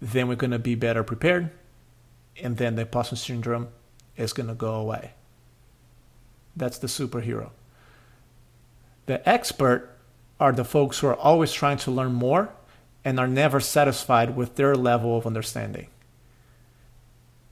then 0.00 0.28
we're 0.28 0.36
going 0.36 0.52
to 0.52 0.60
be 0.60 0.76
better 0.76 1.02
prepared, 1.02 1.50
and 2.40 2.56
then 2.56 2.76
the 2.76 2.82
imposter 2.82 3.16
syndrome 3.16 3.68
is 4.16 4.32
going 4.32 4.48
to 4.48 4.54
go 4.54 4.74
away. 4.74 5.14
That's 6.54 6.78
the 6.78 6.86
superhero. 6.86 7.50
The 9.06 9.28
expert 9.28 9.90
are 10.38 10.52
the 10.52 10.64
folks 10.64 11.00
who 11.00 11.08
are 11.08 11.16
always 11.16 11.52
trying 11.52 11.78
to 11.78 11.90
learn 11.90 12.12
more 12.12 12.50
and 13.04 13.18
are 13.18 13.26
never 13.26 13.58
satisfied 13.58 14.36
with 14.36 14.54
their 14.54 14.76
level 14.76 15.16
of 15.16 15.26
understanding. 15.26 15.88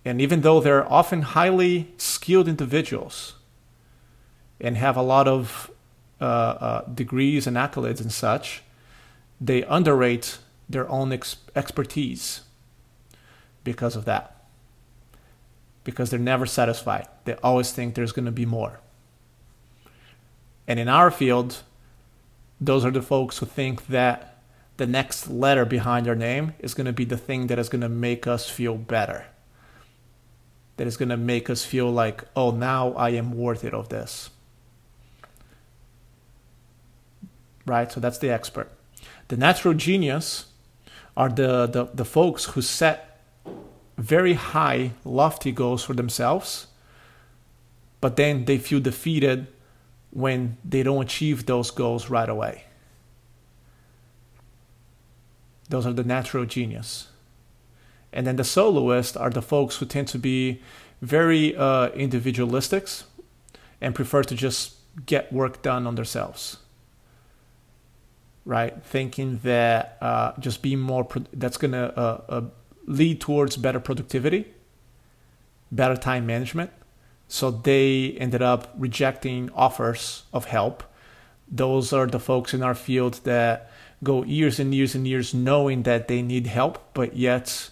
And 0.04 0.20
even 0.20 0.40
though 0.40 0.60
they're 0.60 0.90
often 0.90 1.22
highly 1.22 1.92
skilled 1.96 2.48
individuals 2.48 3.34
and 4.60 4.76
have 4.76 4.96
a 4.96 5.02
lot 5.02 5.28
of 5.28 5.70
uh, 6.20 6.24
uh, 6.24 6.84
degrees 6.86 7.46
and 7.46 7.56
accolades 7.56 8.00
and 8.00 8.12
such, 8.12 8.62
they 9.40 9.62
underrate 9.64 10.38
their 10.68 10.88
own 10.88 11.12
ex- 11.12 11.36
expertise 11.54 12.42
because 13.64 13.96
of 13.96 14.04
that. 14.04 14.44
Because 15.84 16.10
they're 16.10 16.18
never 16.18 16.46
satisfied. 16.46 17.08
They 17.24 17.34
always 17.34 17.72
think 17.72 17.94
there's 17.94 18.12
going 18.12 18.26
to 18.26 18.32
be 18.32 18.46
more. 18.46 18.80
And 20.66 20.78
in 20.78 20.88
our 20.88 21.10
field, 21.10 21.62
those 22.60 22.84
are 22.84 22.90
the 22.90 23.02
folks 23.02 23.38
who 23.38 23.46
think 23.46 23.88
that 23.88 24.38
the 24.76 24.86
next 24.86 25.28
letter 25.28 25.64
behind 25.64 26.08
our 26.08 26.14
name 26.14 26.54
is 26.60 26.74
going 26.74 26.86
to 26.86 26.92
be 26.92 27.04
the 27.04 27.16
thing 27.16 27.48
that 27.48 27.58
is 27.58 27.68
going 27.68 27.82
to 27.82 27.88
make 27.88 28.26
us 28.26 28.48
feel 28.48 28.76
better. 28.76 29.26
That 30.76 30.86
is 30.86 30.96
going 30.96 31.10
to 31.10 31.16
make 31.16 31.50
us 31.50 31.64
feel 31.64 31.90
like, 31.90 32.24
oh, 32.34 32.50
now 32.50 32.92
I 32.92 33.10
am 33.10 33.36
worth 33.36 33.64
it 33.64 33.74
of 33.74 33.88
this. 33.88 34.30
Right? 37.66 37.92
So 37.92 38.00
that's 38.00 38.18
the 38.18 38.30
expert. 38.30 38.70
The 39.28 39.36
natural 39.36 39.74
genius 39.74 40.46
are 41.16 41.28
the, 41.28 41.66
the, 41.66 41.84
the 41.92 42.04
folks 42.04 42.46
who 42.46 42.62
set 42.62 43.20
very 43.98 44.34
high, 44.34 44.92
lofty 45.04 45.52
goals 45.52 45.84
for 45.84 45.94
themselves, 45.94 46.66
but 48.00 48.16
then 48.16 48.46
they 48.46 48.58
feel 48.58 48.80
defeated 48.80 49.46
when 50.10 50.56
they 50.64 50.82
don't 50.82 51.02
achieve 51.02 51.46
those 51.46 51.70
goals 51.70 52.10
right 52.10 52.28
away. 52.28 52.64
Those 55.68 55.86
are 55.86 55.92
the 55.92 56.04
natural 56.04 56.44
genius. 56.44 57.08
And 58.12 58.26
then 58.26 58.36
the 58.36 58.44
soloists 58.44 59.16
are 59.16 59.30
the 59.30 59.42
folks 59.42 59.76
who 59.76 59.86
tend 59.86 60.08
to 60.08 60.18
be 60.18 60.60
very 61.00 61.56
uh, 61.56 61.88
individualistic 61.88 62.88
and 63.80 63.94
prefer 63.94 64.22
to 64.22 64.34
just 64.34 64.74
get 65.06 65.32
work 65.32 65.62
done 65.62 65.86
on 65.86 65.94
themselves. 65.94 66.58
Right? 68.44 68.82
Thinking 68.84 69.40
that 69.44 69.96
uh, 70.00 70.32
just 70.38 70.62
being 70.62 70.80
more, 70.80 71.04
pro- 71.04 71.24
that's 71.32 71.56
going 71.56 71.72
to 71.72 71.96
uh, 71.98 72.20
uh, 72.28 72.42
lead 72.86 73.20
towards 73.20 73.56
better 73.56 73.80
productivity, 73.80 74.46
better 75.70 75.96
time 75.96 76.26
management. 76.26 76.70
So 77.28 77.50
they 77.50 78.16
ended 78.18 78.42
up 78.42 78.74
rejecting 78.76 79.50
offers 79.54 80.24
of 80.32 80.46
help. 80.46 80.82
Those 81.48 81.92
are 81.92 82.06
the 82.06 82.20
folks 82.20 82.52
in 82.52 82.62
our 82.62 82.74
field 82.74 83.20
that 83.24 83.70
go 84.02 84.24
years 84.24 84.58
and 84.58 84.74
years 84.74 84.94
and 84.94 85.06
years 85.06 85.32
knowing 85.32 85.84
that 85.84 86.08
they 86.08 86.20
need 86.20 86.46
help, 86.46 86.92
but 86.92 87.16
yet 87.16 87.70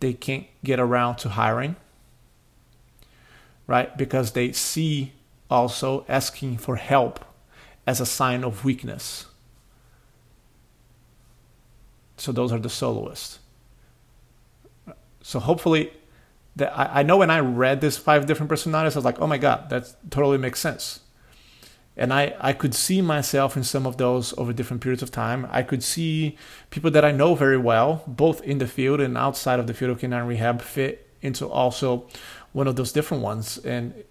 they 0.00 0.12
can't 0.12 0.46
get 0.64 0.80
around 0.80 1.16
to 1.16 1.30
hiring, 1.30 1.76
right? 3.66 3.96
Because 3.96 4.32
they 4.32 4.52
see 4.52 5.12
also 5.50 6.04
asking 6.08 6.58
for 6.58 6.76
help 6.76 7.24
as 7.86 8.00
a 8.00 8.06
sign 8.06 8.44
of 8.44 8.64
weakness. 8.64 9.26
So 12.16 12.32
those 12.32 12.52
are 12.52 12.58
the 12.58 12.68
soloists. 12.70 13.38
So 15.22 15.38
hopefully, 15.38 15.92
that 16.56 16.76
I, 16.78 17.00
I 17.00 17.02
know 17.02 17.18
when 17.18 17.30
I 17.30 17.40
read 17.40 17.80
this 17.80 17.96
five 17.96 18.26
different 18.26 18.48
personalities, 18.48 18.96
I 18.96 18.98
was 18.98 19.04
like, 19.04 19.20
oh 19.20 19.26
my 19.26 19.38
god, 19.38 19.70
that 19.70 19.94
totally 20.10 20.38
makes 20.38 20.60
sense 20.60 21.00
and 21.96 22.12
I, 22.12 22.34
I 22.40 22.52
could 22.52 22.74
see 22.74 23.02
myself 23.02 23.56
in 23.56 23.64
some 23.64 23.86
of 23.86 23.96
those 23.96 24.36
over 24.38 24.52
different 24.52 24.82
periods 24.82 25.02
of 25.02 25.10
time. 25.10 25.46
I 25.50 25.62
could 25.62 25.82
see 25.82 26.36
people 26.70 26.90
that 26.92 27.04
I 27.04 27.12
know 27.12 27.34
very 27.34 27.58
well, 27.58 28.04
both 28.06 28.42
in 28.42 28.58
the 28.58 28.66
field 28.66 29.00
and 29.00 29.18
outside 29.18 29.58
of 29.58 29.66
the 29.66 29.74
field 29.74 29.90
of 29.90 29.98
canine 29.98 30.26
rehab, 30.26 30.62
fit 30.62 31.08
into 31.20 31.46
also 31.46 32.06
one 32.52 32.66
of 32.66 32.76
those 32.76 32.92
different 32.92 33.22
ones. 33.22 33.58
And 33.58 34.04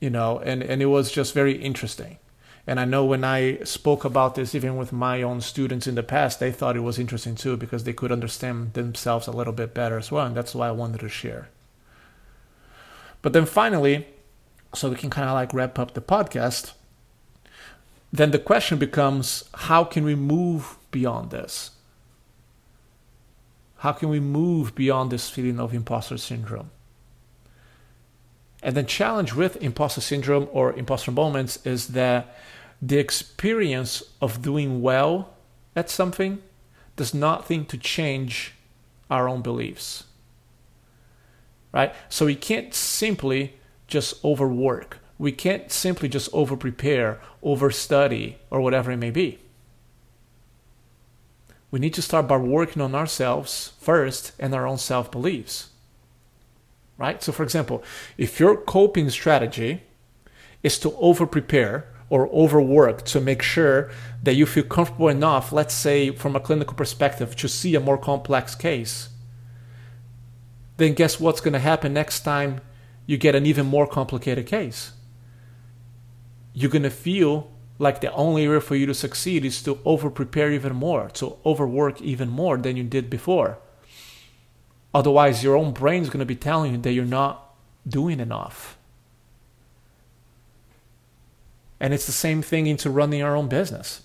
you 0.00 0.10
know, 0.10 0.38
and, 0.40 0.62
and 0.62 0.82
it 0.82 0.86
was 0.86 1.10
just 1.10 1.32
very 1.32 1.54
interesting. 1.54 2.18
And 2.66 2.80
I 2.80 2.84
know 2.84 3.04
when 3.04 3.24
I 3.24 3.58
spoke 3.64 4.04
about 4.04 4.34
this, 4.34 4.54
even 4.54 4.76
with 4.76 4.92
my 4.92 5.22
own 5.22 5.40
students 5.40 5.86
in 5.86 5.96
the 5.96 6.02
past, 6.02 6.40
they 6.40 6.52
thought 6.52 6.76
it 6.76 6.80
was 6.80 6.98
interesting 6.98 7.34
too 7.34 7.56
because 7.56 7.84
they 7.84 7.92
could 7.92 8.12
understand 8.12 8.72
themselves 8.72 9.26
a 9.26 9.32
little 9.32 9.52
bit 9.52 9.74
better 9.74 9.98
as 9.98 10.10
well. 10.10 10.26
And 10.26 10.36
that's 10.36 10.54
why 10.54 10.68
I 10.68 10.72
wanted 10.72 11.00
to 11.00 11.08
share. 11.08 11.48
But 13.22 13.32
then 13.32 13.44
finally, 13.44 14.06
so 14.74 14.90
we 14.90 14.96
can 14.96 15.10
kind 15.10 15.28
of 15.28 15.34
like 15.34 15.52
wrap 15.52 15.78
up 15.78 15.94
the 15.94 16.00
podcast 16.00 16.72
then 18.14 18.30
the 18.30 18.38
question 18.38 18.78
becomes 18.78 19.42
how 19.54 19.82
can 19.82 20.04
we 20.04 20.14
move 20.14 20.76
beyond 20.92 21.32
this? 21.32 21.72
How 23.78 23.90
can 23.90 24.08
we 24.08 24.20
move 24.20 24.76
beyond 24.76 25.10
this 25.10 25.28
feeling 25.28 25.58
of 25.58 25.74
imposter 25.74 26.16
syndrome? 26.16 26.70
And 28.62 28.76
the 28.76 28.84
challenge 28.84 29.34
with 29.34 29.60
imposter 29.60 30.00
syndrome 30.00 30.48
or 30.52 30.72
imposter 30.74 31.10
moments 31.10 31.58
is 31.66 31.88
that 31.88 32.36
the 32.80 32.98
experience 32.98 34.04
of 34.22 34.42
doing 34.42 34.80
well 34.80 35.34
at 35.74 35.90
something 35.90 36.40
does 36.94 37.14
nothing 37.14 37.66
to 37.66 37.76
change 37.76 38.54
our 39.10 39.28
own 39.28 39.42
beliefs. 39.42 40.04
Right? 41.72 41.92
So 42.08 42.26
we 42.26 42.36
can't 42.36 42.72
simply 42.72 43.54
just 43.88 44.24
overwork 44.24 45.00
we 45.18 45.32
can't 45.32 45.70
simply 45.70 46.08
just 46.08 46.28
over 46.32 46.56
prepare, 46.56 47.20
over 47.42 47.70
study, 47.70 48.38
or 48.50 48.60
whatever 48.60 48.90
it 48.90 48.96
may 48.96 49.10
be. 49.10 49.38
We 51.70 51.80
need 51.80 51.94
to 51.94 52.02
start 52.02 52.28
by 52.28 52.36
working 52.36 52.82
on 52.82 52.94
ourselves 52.94 53.72
first 53.80 54.32
and 54.38 54.54
our 54.54 54.66
own 54.66 54.78
self 54.78 55.10
beliefs. 55.10 55.70
Right? 56.96 57.22
So, 57.22 57.32
for 57.32 57.42
example, 57.42 57.82
if 58.16 58.38
your 58.38 58.56
coping 58.56 59.10
strategy 59.10 59.82
is 60.62 60.78
to 60.78 60.94
over 60.96 61.26
prepare 61.26 61.88
or 62.08 62.28
overwork 62.28 63.04
to 63.06 63.20
make 63.20 63.42
sure 63.42 63.90
that 64.22 64.34
you 64.34 64.46
feel 64.46 64.64
comfortable 64.64 65.08
enough, 65.08 65.52
let's 65.52 65.74
say 65.74 66.10
from 66.10 66.36
a 66.36 66.40
clinical 66.40 66.74
perspective, 66.74 67.34
to 67.36 67.48
see 67.48 67.74
a 67.74 67.80
more 67.80 67.98
complex 67.98 68.54
case, 68.54 69.08
then 70.76 70.94
guess 70.94 71.18
what's 71.18 71.40
going 71.40 71.54
to 71.54 71.58
happen 71.58 71.92
next 71.92 72.20
time 72.20 72.60
you 73.06 73.16
get 73.16 73.34
an 73.34 73.46
even 73.46 73.66
more 73.66 73.86
complicated 73.86 74.46
case? 74.46 74.92
You're 76.54 76.70
going 76.70 76.82
to 76.84 76.90
feel 76.90 77.50
like 77.78 78.00
the 78.00 78.12
only 78.12 78.48
way 78.48 78.60
for 78.60 78.76
you 78.76 78.86
to 78.86 78.94
succeed 78.94 79.44
is 79.44 79.62
to 79.64 79.78
over 79.84 80.08
prepare 80.08 80.52
even 80.52 80.74
more, 80.74 81.10
to 81.10 81.36
overwork 81.44 82.00
even 82.00 82.28
more 82.28 82.56
than 82.56 82.76
you 82.76 82.84
did 82.84 83.10
before. 83.10 83.58
Otherwise, 84.94 85.42
your 85.42 85.56
own 85.56 85.72
brain 85.72 86.02
is 86.02 86.08
going 86.08 86.20
to 86.20 86.24
be 86.24 86.36
telling 86.36 86.72
you 86.72 86.78
that 86.78 86.92
you're 86.92 87.04
not 87.04 87.52
doing 87.86 88.20
enough. 88.20 88.78
And 91.80 91.92
it's 91.92 92.06
the 92.06 92.12
same 92.12 92.40
thing 92.40 92.68
into 92.68 92.88
running 92.88 93.22
our 93.22 93.34
own 93.34 93.48
business. 93.48 94.02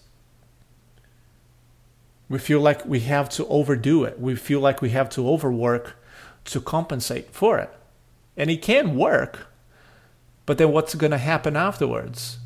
We 2.27 2.39
feel 2.39 2.59
like 2.59 2.85
we 2.85 3.01
have 3.01 3.29
to 3.29 3.45
overdo 3.47 4.03
it. 4.03 4.19
We 4.19 4.35
feel 4.35 4.59
like 4.59 4.81
we 4.81 4.89
have 4.89 5.09
to 5.11 5.29
overwork 5.29 5.95
to 6.45 6.59
compensate 6.59 7.31
for 7.31 7.59
it. 7.59 7.71
And 8.35 8.49
it 8.49 8.61
can 8.63 8.95
work, 8.95 9.47
but 10.49 10.57
then 10.57 10.71
what's 10.71 10.95
going 10.95 11.11
to 11.11 11.19
happen 11.19 11.55
afterwards? 11.55 12.39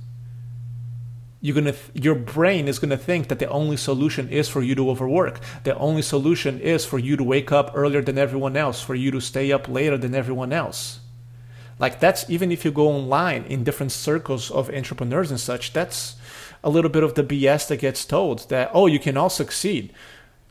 You're 1.39 1.56
gonna 1.56 1.74
your 1.94 2.16
brain 2.16 2.68
is 2.68 2.78
going 2.78 2.89
to 2.89 2.98
think 2.98 3.30
that 3.30 3.39
the 3.39 3.48
only 3.48 3.78
solution 3.78 4.28
is 4.28 4.50
for 4.50 4.62
you 4.62 4.76
to 4.76 4.89
overwork. 4.89 5.39
The 5.63 5.78
only 5.78 6.02
solution 6.02 6.60
is 6.60 6.84
for 6.84 7.00
you 7.00 7.16
to 7.16 7.24
wake 7.24 7.54
up 7.54 7.72
earlier 7.74 8.02
than 8.02 8.18
everyone 8.18 8.58
else, 8.58 8.82
for 8.82 8.94
you 8.94 9.10
to 9.12 9.22
stay 9.22 9.54
up 9.54 9.70
later 9.70 9.98
than 9.98 10.13
everyone 10.13 10.52
else. 10.52 11.00
Like 11.80 12.02
that's 12.02 12.30
even 12.30 12.52
if 12.52 12.66
you 12.66 12.74
go 12.74 12.89
online 12.89 13.46
in 13.46 13.63
different 13.63 13.94
circles 13.94 14.52
of 14.52 14.70
entrepreneurs 14.70 15.32
and 15.32 15.39
such, 15.39 15.72
that's 15.72 16.18
a 16.62 16.70
little 16.70 16.92
bit 16.92 17.04
of 17.04 17.16
the 17.16 17.24
BS 17.24 17.70
that 17.70 17.78
gets 17.78 18.04
told 18.04 18.50
that 18.50 18.70
oh, 18.74 18.88
you 18.88 19.00
can 19.00 19.16
all 19.16 19.30
succeed. 19.30 19.94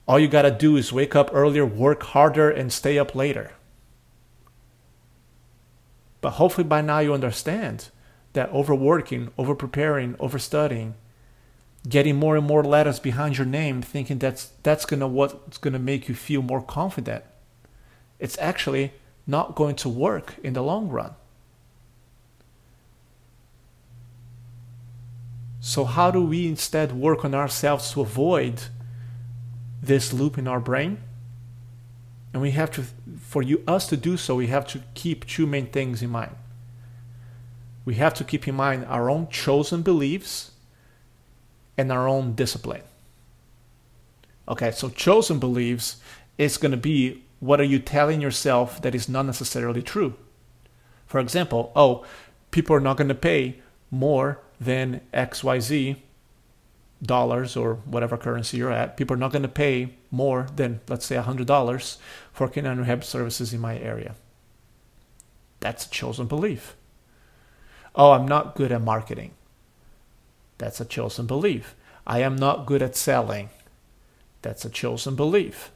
All 0.08 0.18
you 0.18 0.26
got 0.26 0.48
to 0.48 0.50
do 0.50 0.78
is 0.78 0.90
wake 0.90 1.14
up 1.14 1.28
earlier, 1.34 1.66
work 1.66 2.02
harder 2.02 2.48
and 2.48 2.72
stay 2.72 2.98
up 2.98 3.14
later. 3.14 3.50
But 6.22 6.30
hopefully 6.30 6.64
by 6.64 6.80
now 6.80 7.00
you 7.00 7.12
understand 7.12 7.90
that 8.32 8.50
overworking, 8.50 9.32
overpreparing, 9.38 10.16
overstudying, 10.18 10.94
getting 11.86 12.16
more 12.16 12.36
and 12.36 12.46
more 12.46 12.64
letters 12.64 13.00
behind 13.00 13.36
your 13.36 13.46
name, 13.46 13.82
thinking 13.82 14.18
that's 14.18 14.52
that's 14.62 14.86
gonna 14.86 15.08
what's 15.08 15.58
gonna 15.58 15.78
make 15.78 16.08
you 16.08 16.14
feel 16.14 16.40
more 16.40 16.62
confident. 16.62 17.24
It's 18.18 18.38
actually 18.38 18.92
not 19.26 19.56
going 19.56 19.74
to 19.76 19.88
work 19.88 20.36
in 20.42 20.54
the 20.54 20.62
long 20.62 20.88
run. 20.88 21.14
So 25.60 25.84
how 25.84 26.10
do 26.10 26.24
we 26.24 26.46
instead 26.46 26.92
work 26.92 27.24
on 27.24 27.34
ourselves 27.34 27.92
to 27.92 28.00
avoid 28.00 28.62
this 29.82 30.12
loop 30.12 30.38
in 30.38 30.48
our 30.48 30.60
brain? 30.60 30.98
And 32.32 32.40
we 32.40 32.52
have 32.52 32.70
to, 32.72 32.84
for 33.20 33.42
you, 33.42 33.62
us 33.66 33.86
to 33.88 33.96
do 33.96 34.16
so, 34.16 34.34
we 34.34 34.46
have 34.46 34.66
to 34.68 34.80
keep 34.94 35.26
two 35.26 35.46
main 35.46 35.66
things 35.66 36.02
in 36.02 36.10
mind. 36.10 36.34
We 37.84 37.94
have 37.96 38.14
to 38.14 38.24
keep 38.24 38.48
in 38.48 38.54
mind 38.54 38.86
our 38.86 39.10
own 39.10 39.28
chosen 39.28 39.82
beliefs 39.82 40.52
and 41.76 41.92
our 41.92 42.08
own 42.08 42.34
discipline. 42.34 42.82
Okay, 44.48 44.70
so 44.70 44.88
chosen 44.88 45.38
beliefs 45.38 45.96
is 46.38 46.58
going 46.58 46.72
to 46.72 46.78
be 46.78 47.22
what 47.40 47.60
are 47.60 47.64
you 47.64 47.78
telling 47.78 48.20
yourself 48.20 48.80
that 48.82 48.94
is 48.94 49.08
not 49.08 49.26
necessarily 49.26 49.82
true. 49.82 50.14
For 51.06 51.20
example, 51.20 51.72
oh, 51.74 52.04
people 52.50 52.74
are 52.74 52.80
not 52.80 52.96
going 52.96 53.08
to 53.08 53.14
pay 53.14 53.60
more 53.90 54.40
than 54.60 55.00
XYZ 55.12 55.96
dollars 57.02 57.56
or 57.56 57.74
whatever 57.84 58.16
currency 58.16 58.56
you're 58.56 58.72
at. 58.72 58.96
People 58.96 59.14
are 59.14 59.18
not 59.18 59.32
going 59.32 59.42
to 59.42 59.48
pay 59.48 59.94
more 60.10 60.46
than, 60.54 60.80
let's 60.88 61.06
say, 61.06 61.16
$100 61.16 61.96
for 62.32 62.48
canine 62.48 62.78
rehab 62.78 63.04
services 63.04 63.52
in 63.52 63.60
my 63.60 63.78
area. 63.78 64.14
That's 65.60 65.86
a 65.86 65.90
chosen 65.90 66.26
belief. 66.26 66.76
Oh, 67.94 68.12
I'm 68.12 68.26
not 68.26 68.54
good 68.54 68.72
at 68.72 68.82
marketing. 68.82 69.32
That's 70.58 70.80
a 70.80 70.84
chosen 70.84 71.26
belief. 71.26 71.74
I 72.06 72.20
am 72.20 72.36
not 72.36 72.66
good 72.66 72.82
at 72.82 72.96
selling. 72.96 73.50
That's 74.42 74.64
a 74.64 74.70
chosen 74.70 75.14
belief. 75.14 75.70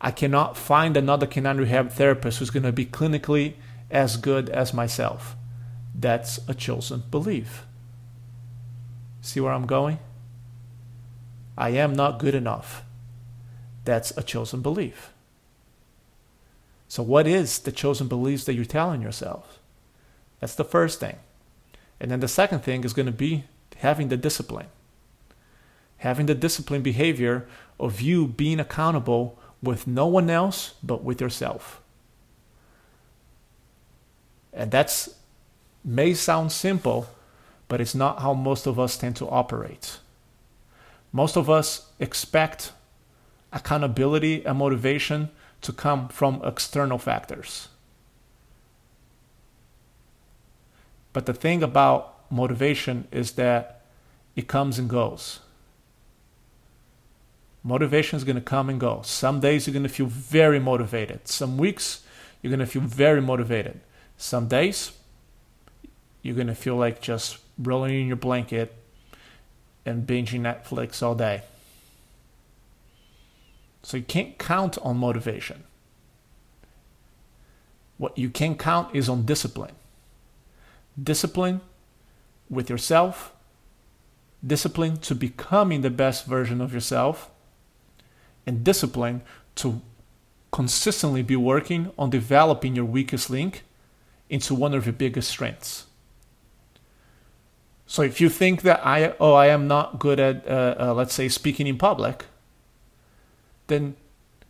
I 0.00 0.10
cannot 0.10 0.56
find 0.56 0.96
another 0.96 1.26
canine 1.26 1.58
rehab 1.58 1.92
therapist 1.92 2.38
who's 2.38 2.50
going 2.50 2.64
to 2.64 2.72
be 2.72 2.86
clinically 2.86 3.54
as 3.90 4.16
good 4.16 4.48
as 4.50 4.74
myself. 4.74 5.34
That's 5.94 6.40
a 6.48 6.54
chosen 6.54 7.04
belief. 7.10 7.64
See 9.24 9.40
where 9.40 9.54
I'm 9.54 9.64
going? 9.64 9.98
I 11.56 11.70
am 11.70 11.94
not 11.94 12.18
good 12.18 12.34
enough. 12.34 12.84
That's 13.86 14.14
a 14.18 14.22
chosen 14.22 14.60
belief. 14.60 15.14
So, 16.88 17.02
what 17.02 17.26
is 17.26 17.58
the 17.58 17.72
chosen 17.72 18.06
beliefs 18.06 18.44
that 18.44 18.52
you're 18.52 18.66
telling 18.66 19.00
yourself? 19.00 19.58
That's 20.40 20.54
the 20.54 20.62
first 20.62 21.00
thing. 21.00 21.16
And 21.98 22.10
then 22.10 22.20
the 22.20 22.28
second 22.28 22.60
thing 22.60 22.84
is 22.84 22.92
going 22.92 23.06
to 23.06 23.12
be 23.12 23.44
having 23.76 24.08
the 24.08 24.18
discipline. 24.18 24.66
Having 25.98 26.26
the 26.26 26.34
discipline 26.34 26.82
behavior 26.82 27.48
of 27.80 28.02
you 28.02 28.26
being 28.26 28.60
accountable 28.60 29.38
with 29.62 29.86
no 29.86 30.06
one 30.06 30.28
else 30.28 30.74
but 30.82 31.02
with 31.02 31.22
yourself. 31.22 31.80
And 34.52 34.70
that's 34.70 35.14
may 35.82 36.12
sound 36.12 36.52
simple, 36.52 37.08
but 37.68 37.80
it's 37.80 37.94
not 37.94 38.20
how 38.20 38.34
most 38.34 38.66
of 38.66 38.78
us 38.78 38.96
tend 38.96 39.16
to 39.16 39.28
operate. 39.28 39.98
Most 41.12 41.36
of 41.36 41.48
us 41.48 41.86
expect 41.98 42.72
accountability 43.52 44.44
and 44.44 44.58
motivation 44.58 45.30
to 45.62 45.72
come 45.72 46.08
from 46.08 46.42
external 46.44 46.98
factors. 46.98 47.68
But 51.12 51.26
the 51.26 51.32
thing 51.32 51.62
about 51.62 52.30
motivation 52.30 53.06
is 53.12 53.32
that 53.32 53.82
it 54.34 54.48
comes 54.48 54.78
and 54.78 54.90
goes. 54.90 55.40
Motivation 57.62 58.16
is 58.16 58.24
going 58.24 58.36
to 58.36 58.42
come 58.42 58.68
and 58.68 58.78
go. 58.78 59.00
Some 59.02 59.40
days 59.40 59.66
you're 59.66 59.72
going 59.72 59.84
to 59.84 59.88
feel 59.88 60.06
very 60.06 60.58
motivated. 60.58 61.28
Some 61.28 61.56
weeks 61.56 62.02
you're 62.42 62.50
going 62.50 62.58
to 62.58 62.66
feel 62.66 62.82
very 62.82 63.22
motivated. 63.22 63.80
Some 64.18 64.48
days 64.48 64.92
you're 66.20 66.34
going 66.34 66.48
to 66.48 66.54
feel 66.54 66.76
like 66.76 67.00
just 67.00 67.38
rolling 67.58 68.00
in 68.00 68.06
your 68.06 68.16
blanket 68.16 68.74
and 69.86 70.06
binging 70.06 70.40
Netflix 70.40 71.02
all 71.02 71.14
day. 71.14 71.42
So 73.82 73.98
you 73.98 74.02
can't 74.02 74.38
count 74.38 74.78
on 74.78 74.96
motivation. 74.96 75.64
What 77.98 78.16
you 78.18 78.30
can 78.30 78.56
count 78.56 78.94
is 78.94 79.08
on 79.08 79.24
discipline. 79.24 79.74
Discipline 81.00 81.60
with 82.48 82.70
yourself, 82.70 83.32
discipline 84.44 84.96
to 84.98 85.14
becoming 85.14 85.82
the 85.82 85.90
best 85.90 86.26
version 86.26 86.60
of 86.60 86.72
yourself, 86.72 87.30
and 88.46 88.64
discipline 88.64 89.22
to 89.56 89.80
consistently 90.50 91.22
be 91.22 91.36
working 91.36 91.90
on 91.98 92.10
developing 92.10 92.76
your 92.76 92.84
weakest 92.84 93.28
link 93.28 93.64
into 94.30 94.54
one 94.54 94.72
of 94.72 94.86
your 94.86 94.92
biggest 94.92 95.28
strengths. 95.28 95.86
So 97.86 98.02
if 98.02 98.20
you 98.20 98.28
think 98.28 98.62
that 98.62 98.84
I 98.84 99.14
oh 99.20 99.34
I 99.34 99.46
am 99.48 99.68
not 99.68 99.98
good 99.98 100.18
at 100.18 100.46
uh, 100.48 100.74
uh, 100.78 100.94
let's 100.94 101.14
say 101.14 101.28
speaking 101.28 101.66
in 101.66 101.78
public, 101.78 102.26
then 103.66 103.96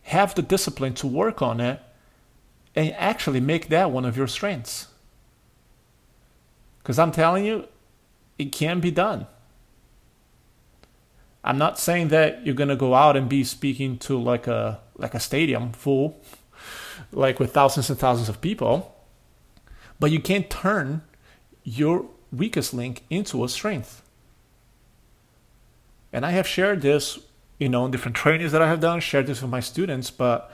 have 0.02 0.34
the 0.34 0.42
discipline 0.42 0.94
to 0.94 1.06
work 1.06 1.42
on 1.42 1.60
it 1.60 1.80
and 2.74 2.92
actually 2.94 3.40
make 3.40 3.68
that 3.68 3.90
one 3.90 4.04
of 4.04 4.16
your 4.16 4.26
strengths. 4.26 4.88
Because 6.82 6.98
I'm 6.98 7.12
telling 7.12 7.44
you, 7.44 7.66
it 8.38 8.52
can 8.52 8.80
be 8.80 8.90
done. 8.90 9.26
I'm 11.42 11.58
not 11.58 11.78
saying 11.78 12.08
that 12.08 12.44
you're 12.44 12.54
gonna 12.54 12.76
go 12.76 12.94
out 12.94 13.16
and 13.16 13.28
be 13.28 13.44
speaking 13.44 13.98
to 13.98 14.18
like 14.18 14.46
a 14.46 14.80
like 14.96 15.14
a 15.14 15.20
stadium 15.20 15.72
full, 15.72 16.20
like 17.12 17.40
with 17.40 17.52
thousands 17.52 17.90
and 17.90 17.98
thousands 17.98 18.28
of 18.28 18.40
people, 18.40 18.94
but 19.98 20.10
you 20.10 20.20
can 20.20 20.44
turn 20.44 21.02
your 21.64 22.06
weakest 22.36 22.74
link 22.74 23.04
into 23.10 23.44
a 23.44 23.48
strength. 23.48 24.02
And 26.12 26.24
I 26.24 26.30
have 26.30 26.46
shared 26.46 26.80
this, 26.82 27.18
you 27.58 27.68
know, 27.68 27.84
in 27.84 27.90
different 27.90 28.16
trainings 28.16 28.52
that 28.52 28.62
I 28.62 28.68
have 28.68 28.80
done, 28.80 29.00
shared 29.00 29.26
this 29.26 29.42
with 29.42 29.50
my 29.50 29.60
students, 29.60 30.10
but 30.10 30.50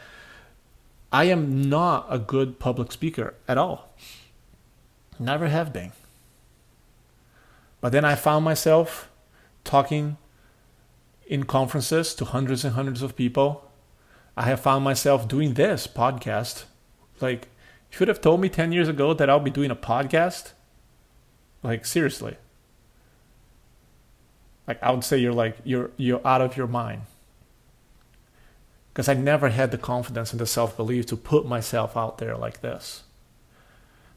I 1.13 1.25
am 1.25 1.69
not 1.69 2.07
a 2.09 2.19
good 2.19 2.59
public 2.59 2.93
speaker 2.93 3.35
at 3.47 3.59
all. 3.59 3.95
Never 5.19 5.49
have 5.49 5.73
been. 5.73 5.93
But 7.81 7.93
then 7.93 8.05
I 8.05 8.15
found 8.15 8.45
myself 8.45 9.11
talking 9.65 10.17
in 11.27 11.45
conferences 11.45 12.15
to 12.15 12.25
hundreds 12.25 12.65
and 12.65 12.75
hundreds 12.75 13.03
of 13.03 13.17
people. 13.17 13.71
I 14.37 14.43
have 14.45 14.61
found 14.61 14.85
myself 14.85 15.29
doing 15.29 15.55
this 15.55 15.87
podcast. 15.87 16.65
Like, 17.21 17.49
you 17.91 17.99
should 17.99 18.09
have 18.09 18.21
told 18.21 18.41
me 18.41 18.49
10 18.49 18.73
years 18.73 18.89
ago 18.89 19.13
that 19.15 19.29
I'll 19.29 19.41
be 19.41 19.51
doing 19.51 19.71
a 19.71 19.77
podcast. 19.77 20.53
Like, 21.63 21.85
seriously. 21.85 22.37
Like, 24.67 24.83
I 24.83 24.91
would 24.91 25.05
say 25.05 25.19
you're 25.19 25.33
like, 25.33 25.59
you're, 25.65 25.91
you're 25.97 26.27
out 26.27 26.41
of 26.41 26.57
your 26.57 26.67
mind. 26.67 27.03
Because 28.93 29.09
I 29.09 29.15
never 29.15 29.51
had 29.51 29.71
the 29.71 29.79
confidence 29.79 30.33
and 30.33 30.41
the 30.41 30.47
self 30.47 30.77
belief 30.77 31.07
to 31.07 31.17
put 31.17 31.47
myself 31.47 31.97
out 31.97 32.19
there 32.19 32.37
like 32.37 32.61
this. 32.61 33.05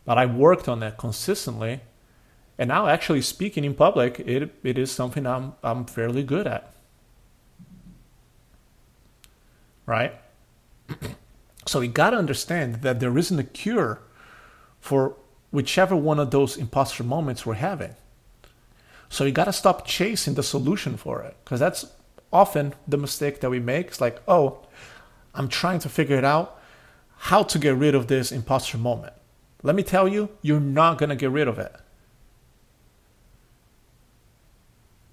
But 0.05 0.17
I 0.17 0.25
worked 0.25 0.67
on 0.67 0.79
that 0.79 0.97
consistently. 0.97 1.81
And 2.57 2.67
now, 2.67 2.87
actually, 2.87 3.21
speaking 3.21 3.63
in 3.63 3.73
public, 3.73 4.19
it, 4.19 4.53
it 4.63 4.77
is 4.77 4.91
something 4.91 5.25
I'm, 5.25 5.53
I'm 5.63 5.85
fairly 5.85 6.23
good 6.23 6.47
at 6.47 6.73
right? 9.85 10.13
so 11.65 11.79
we 11.79 11.87
got 11.87 12.11
to 12.11 12.17
understand 12.17 12.75
that 12.81 12.99
there 12.99 13.17
isn't 13.17 13.39
a 13.39 13.43
cure 13.43 14.01
for 14.79 15.15
whichever 15.53 15.95
one 15.95 16.19
of 16.19 16.31
those 16.31 16.57
imposter 16.57 17.03
moments 17.03 17.45
we're 17.45 17.53
having. 17.53 17.95
So 19.09 19.23
you 19.23 19.31
got 19.31 19.45
to 19.45 19.53
stop 19.53 19.85
chasing 19.85 20.33
the 20.33 20.41
solution 20.41 20.97
for 20.97 21.21
it 21.21 21.37
because 21.43 21.59
that's 21.59 21.85
often 22.31 22.73
the 22.87 22.97
mistake 22.97 23.39
that 23.41 23.51
we 23.51 23.59
make. 23.59 23.87
It's 23.87 24.01
like, 24.01 24.19
oh, 24.27 24.65
I'm 25.35 25.47
trying 25.47 25.77
to 25.79 25.89
figure 25.89 26.17
it 26.17 26.25
out 26.25 26.59
how 27.17 27.43
to 27.43 27.59
get 27.59 27.75
rid 27.75 27.93
of 27.93 28.07
this 28.07 28.31
imposter 28.31 28.79
moment. 28.79 29.13
Let 29.61 29.75
me 29.75 29.83
tell 29.83 30.07
you, 30.07 30.29
you're 30.41 30.59
not 30.59 30.97
going 30.97 31.11
to 31.11 31.15
get 31.15 31.29
rid 31.29 31.47
of 31.47 31.59
it. 31.59 31.75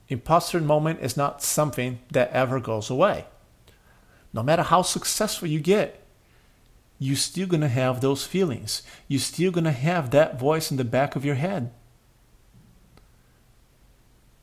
Imposter 0.08 0.60
moment 0.60 1.00
is 1.02 1.16
not 1.16 1.42
something 1.42 1.98
that 2.10 2.32
ever 2.32 2.58
goes 2.60 2.88
away 2.88 3.26
no 4.32 4.42
matter 4.42 4.62
how 4.62 4.82
successful 4.82 5.48
you 5.48 5.60
get, 5.60 5.99
you're 7.02 7.16
still 7.16 7.48
going 7.48 7.62
to 7.62 7.68
have 7.68 8.00
those 8.00 8.26
feelings. 8.26 8.82
You're 9.08 9.20
still 9.20 9.50
going 9.50 9.64
to 9.64 9.72
have 9.72 10.10
that 10.10 10.38
voice 10.38 10.70
in 10.70 10.76
the 10.76 10.84
back 10.84 11.16
of 11.16 11.24
your 11.24 11.34
head. 11.34 11.72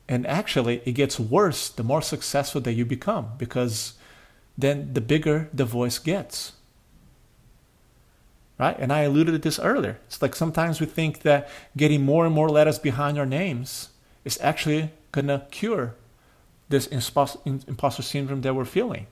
And 0.08 0.26
actually, 0.26 0.82
it 0.84 0.92
gets 0.92 1.20
worse 1.20 1.68
the 1.68 1.84
more 1.84 2.02
successful 2.02 2.60
that 2.62 2.72
you 2.72 2.84
become 2.84 3.30
because 3.38 3.94
then 4.58 4.92
the 4.92 5.00
bigger 5.00 5.48
the 5.54 5.64
voice 5.64 6.00
gets. 6.00 6.54
Right? 8.58 8.76
And 8.76 8.92
I 8.92 9.02
alluded 9.02 9.34
to 9.34 9.38
this 9.38 9.60
earlier. 9.60 10.00
It's 10.08 10.20
like 10.20 10.34
sometimes 10.34 10.80
we 10.80 10.86
think 10.86 11.22
that 11.22 11.48
getting 11.76 12.04
more 12.04 12.26
and 12.26 12.34
more 12.34 12.48
letters 12.48 12.80
behind 12.80 13.18
our 13.18 13.26
names 13.26 13.90
is 14.24 14.36
actually 14.42 14.90
going 15.12 15.28
to 15.28 15.46
cure 15.52 15.94
this 16.68 16.88
imposter 16.88 18.02
syndrome 18.02 18.40
that 18.40 18.56
we're 18.56 18.64
feeling. 18.64 19.06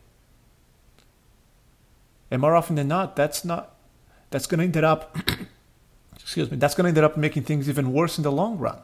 And 2.31 2.41
more 2.41 2.57
often 2.57 2.77
than 2.77 2.89
not, 2.89 3.17
that's 3.17 3.45
not 3.45 3.75
that's 4.31 4.47
going 4.47 4.59
to 4.59 4.79
end 4.79 4.85
up 4.85 5.17
excuse 6.17 6.51
me, 6.51 6.57
that's 6.57 6.75
going 6.75 6.93
to 6.93 6.99
end 7.01 7.05
up 7.05 7.17
making 7.17 7.45
things 7.45 7.69
even 7.69 7.93
worse 7.93 8.19
in 8.19 8.25
the 8.25 8.33
long 8.33 8.59
run. 8.59 8.79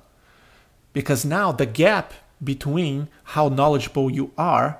Because 0.92 1.24
now 1.24 1.50
the 1.50 1.66
gap 1.66 2.14
between 2.42 3.08
how 3.24 3.48
knowledgeable 3.48 4.10
you 4.10 4.30
are 4.38 4.78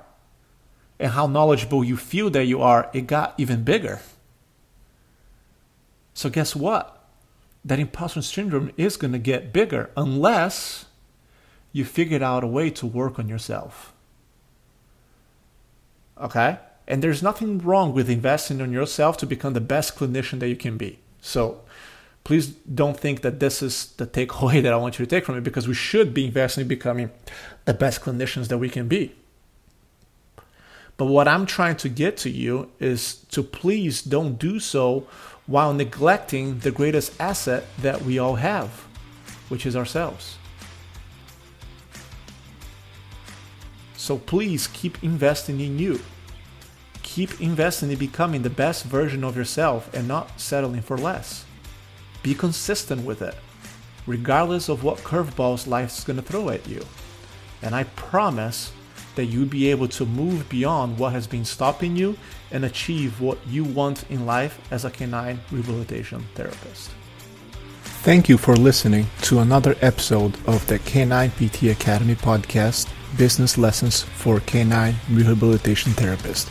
and 0.99 1.11
how 1.11 1.27
knowledgeable 1.27 1.83
you 1.83 1.97
feel 1.97 2.29
that 2.29 2.45
you 2.45 2.61
are, 2.61 2.89
it 2.93 3.07
got 3.07 3.33
even 3.37 3.63
bigger. 3.63 3.99
So 6.13 6.29
guess 6.29 6.55
what? 6.55 7.03
That 7.65 7.79
imposter 7.79 8.21
syndrome 8.21 8.71
is 8.77 8.97
going 8.97 9.13
to 9.13 9.19
get 9.19 9.51
bigger 9.51 9.89
unless 9.97 10.85
you 11.71 11.83
figured 11.83 12.21
out 12.21 12.43
a 12.43 12.47
way 12.47 12.69
to 12.69 12.85
work 12.85 13.17
on 13.17 13.27
yourself. 13.27 13.93
Okay? 16.17 16.59
And 16.87 17.01
there's 17.01 17.23
nothing 17.23 17.59
wrong 17.59 17.93
with 17.93 18.09
investing 18.09 18.59
in 18.59 18.71
yourself 18.71 19.17
to 19.17 19.25
become 19.25 19.53
the 19.53 19.61
best 19.61 19.95
clinician 19.95 20.39
that 20.39 20.49
you 20.49 20.55
can 20.55 20.77
be. 20.77 20.99
So 21.21 21.61
please 22.23 22.47
don't 22.47 22.99
think 22.99 23.21
that 23.21 23.39
this 23.39 23.61
is 23.61 23.93
the 23.97 24.07
takeaway 24.07 24.61
that 24.63 24.73
I 24.73 24.77
want 24.77 24.99
you 24.99 25.05
to 25.05 25.09
take 25.09 25.25
from 25.25 25.37
it 25.37 25.43
because 25.43 25.67
we 25.67 25.73
should 25.73 26.13
be 26.13 26.25
investing 26.25 26.63
in 26.63 26.67
becoming 26.67 27.11
the 27.65 27.73
best 27.73 28.01
clinicians 28.01 28.47
that 28.49 28.57
we 28.57 28.69
can 28.69 28.87
be. 28.87 29.15
But 30.97 31.05
what 31.05 31.27
I'm 31.27 31.45
trying 31.45 31.77
to 31.77 31.89
get 31.89 32.17
to 32.17 32.29
you 32.29 32.69
is 32.79 33.15
to 33.31 33.41
please 33.41 34.01
don't 34.01 34.37
do 34.37 34.59
so 34.59 35.07
while 35.47 35.73
neglecting 35.73 36.59
the 36.59 36.71
greatest 36.71 37.19
asset 37.19 37.65
that 37.79 38.03
we 38.03 38.19
all 38.19 38.35
have, 38.35 38.69
which 39.49 39.65
is 39.65 39.75
ourselves. 39.75 40.37
So 43.97 44.17
please 44.17 44.67
keep 44.67 45.03
investing 45.03 45.59
in 45.59 45.79
you. 45.79 45.99
Keep 47.13 47.39
investing 47.39 47.91
in 47.91 47.99
becoming 47.99 48.41
the 48.41 48.49
best 48.49 48.85
version 48.85 49.23
of 49.23 49.37
yourself 49.37 49.87
and 49.93 50.07
not 50.07 50.41
settling 50.41 50.81
for 50.81 50.97
less. 50.97 51.45
Be 52.23 52.33
consistent 52.33 53.05
with 53.05 53.21
it, 53.21 53.35
regardless 54.07 54.67
of 54.67 54.83
what 54.83 54.97
curveballs 54.97 55.67
life's 55.67 56.03
gonna 56.03 56.23
throw 56.23 56.49
at 56.49 56.67
you. 56.67 56.83
And 57.61 57.75
I 57.75 57.83
promise 57.83 58.71
that 59.13 59.25
you'll 59.25 59.45
be 59.45 59.69
able 59.69 59.87
to 59.89 60.07
move 60.07 60.49
beyond 60.49 60.97
what 60.97 61.13
has 61.13 61.27
been 61.27 61.45
stopping 61.45 61.95
you 61.95 62.17
and 62.49 62.65
achieve 62.65 63.21
what 63.21 63.37
you 63.47 63.63
want 63.63 64.09
in 64.09 64.25
life 64.25 64.59
as 64.71 64.83
a 64.83 64.89
canine 64.89 65.39
rehabilitation 65.51 66.25
therapist. 66.33 66.89
Thank 68.01 68.27
you 68.27 68.39
for 68.39 68.55
listening 68.55 69.05
to 69.21 69.37
another 69.37 69.75
episode 69.81 70.35
of 70.47 70.65
the 70.65 70.79
Canine 70.79 71.29
PT 71.29 71.65
Academy 71.65 72.15
podcast 72.15 72.87
business 73.17 73.57
lessons 73.57 74.01
for 74.01 74.39
canine 74.39 74.95
rehabilitation 75.09 75.91
therapists. 75.93 76.47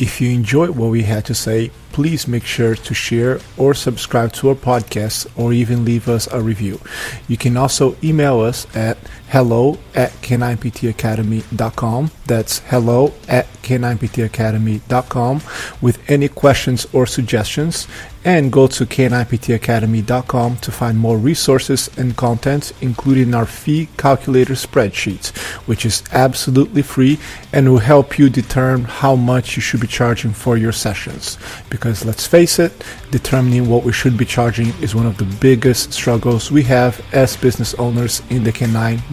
If 0.00 0.20
you 0.20 0.30
enjoyed 0.30 0.70
what 0.70 0.90
we 0.90 1.02
had 1.02 1.24
to 1.26 1.34
say, 1.34 1.70
please 1.92 2.28
make 2.28 2.44
sure 2.44 2.74
to 2.74 2.94
share 2.94 3.40
or 3.56 3.74
subscribe 3.74 4.32
to 4.34 4.50
our 4.50 4.54
podcast 4.54 5.26
or 5.36 5.52
even 5.52 5.84
leave 5.84 6.08
us 6.08 6.26
a 6.32 6.40
review. 6.40 6.80
You 7.28 7.36
can 7.36 7.56
also 7.56 7.96
email 8.04 8.40
us 8.40 8.66
at 8.76 8.98
hello 9.28 9.78
at 9.94 10.12
k9ptacademy.com. 10.22 12.10
That's 12.26 12.58
hello 12.60 13.12
at 13.28 13.46
k9ptacademy.com 13.62 15.40
with 15.80 16.10
any 16.10 16.28
questions 16.28 16.86
or 16.92 17.06
suggestions. 17.06 17.88
And 18.24 18.50
go 18.50 18.66
to 18.66 18.84
k9ptacademy.com 18.84 20.56
to 20.56 20.72
find 20.72 20.98
more 20.98 21.16
resources 21.16 21.88
and 21.96 22.16
content, 22.16 22.72
including 22.80 23.34
our 23.34 23.46
fee 23.46 23.88
calculator 23.96 24.54
spreadsheet, 24.54 25.36
which 25.68 25.86
is 25.86 26.02
absolutely 26.10 26.82
free 26.82 27.20
and 27.52 27.68
will 27.68 27.78
help 27.78 28.18
you 28.18 28.28
determine 28.28 28.84
how 28.84 29.14
much 29.14 29.54
you 29.54 29.62
should 29.62 29.80
be 29.80 29.86
charging 29.86 30.32
for 30.32 30.56
your 30.56 30.72
sessions. 30.72 31.38
Because 31.70 32.04
let's 32.04 32.26
face 32.26 32.58
it, 32.58 32.72
determining 33.12 33.68
what 33.68 33.84
we 33.84 33.92
should 33.92 34.16
be 34.18 34.24
charging 34.24 34.68
is 34.82 34.92
one 34.92 35.06
of 35.06 35.18
the 35.18 35.36
biggest 35.40 35.92
struggles 35.92 36.50
we 36.50 36.64
have 36.64 37.00
as 37.12 37.36
business 37.36 37.74
owners 37.74 38.22
in 38.28 38.42
the 38.42 38.50
canine 38.50 39.00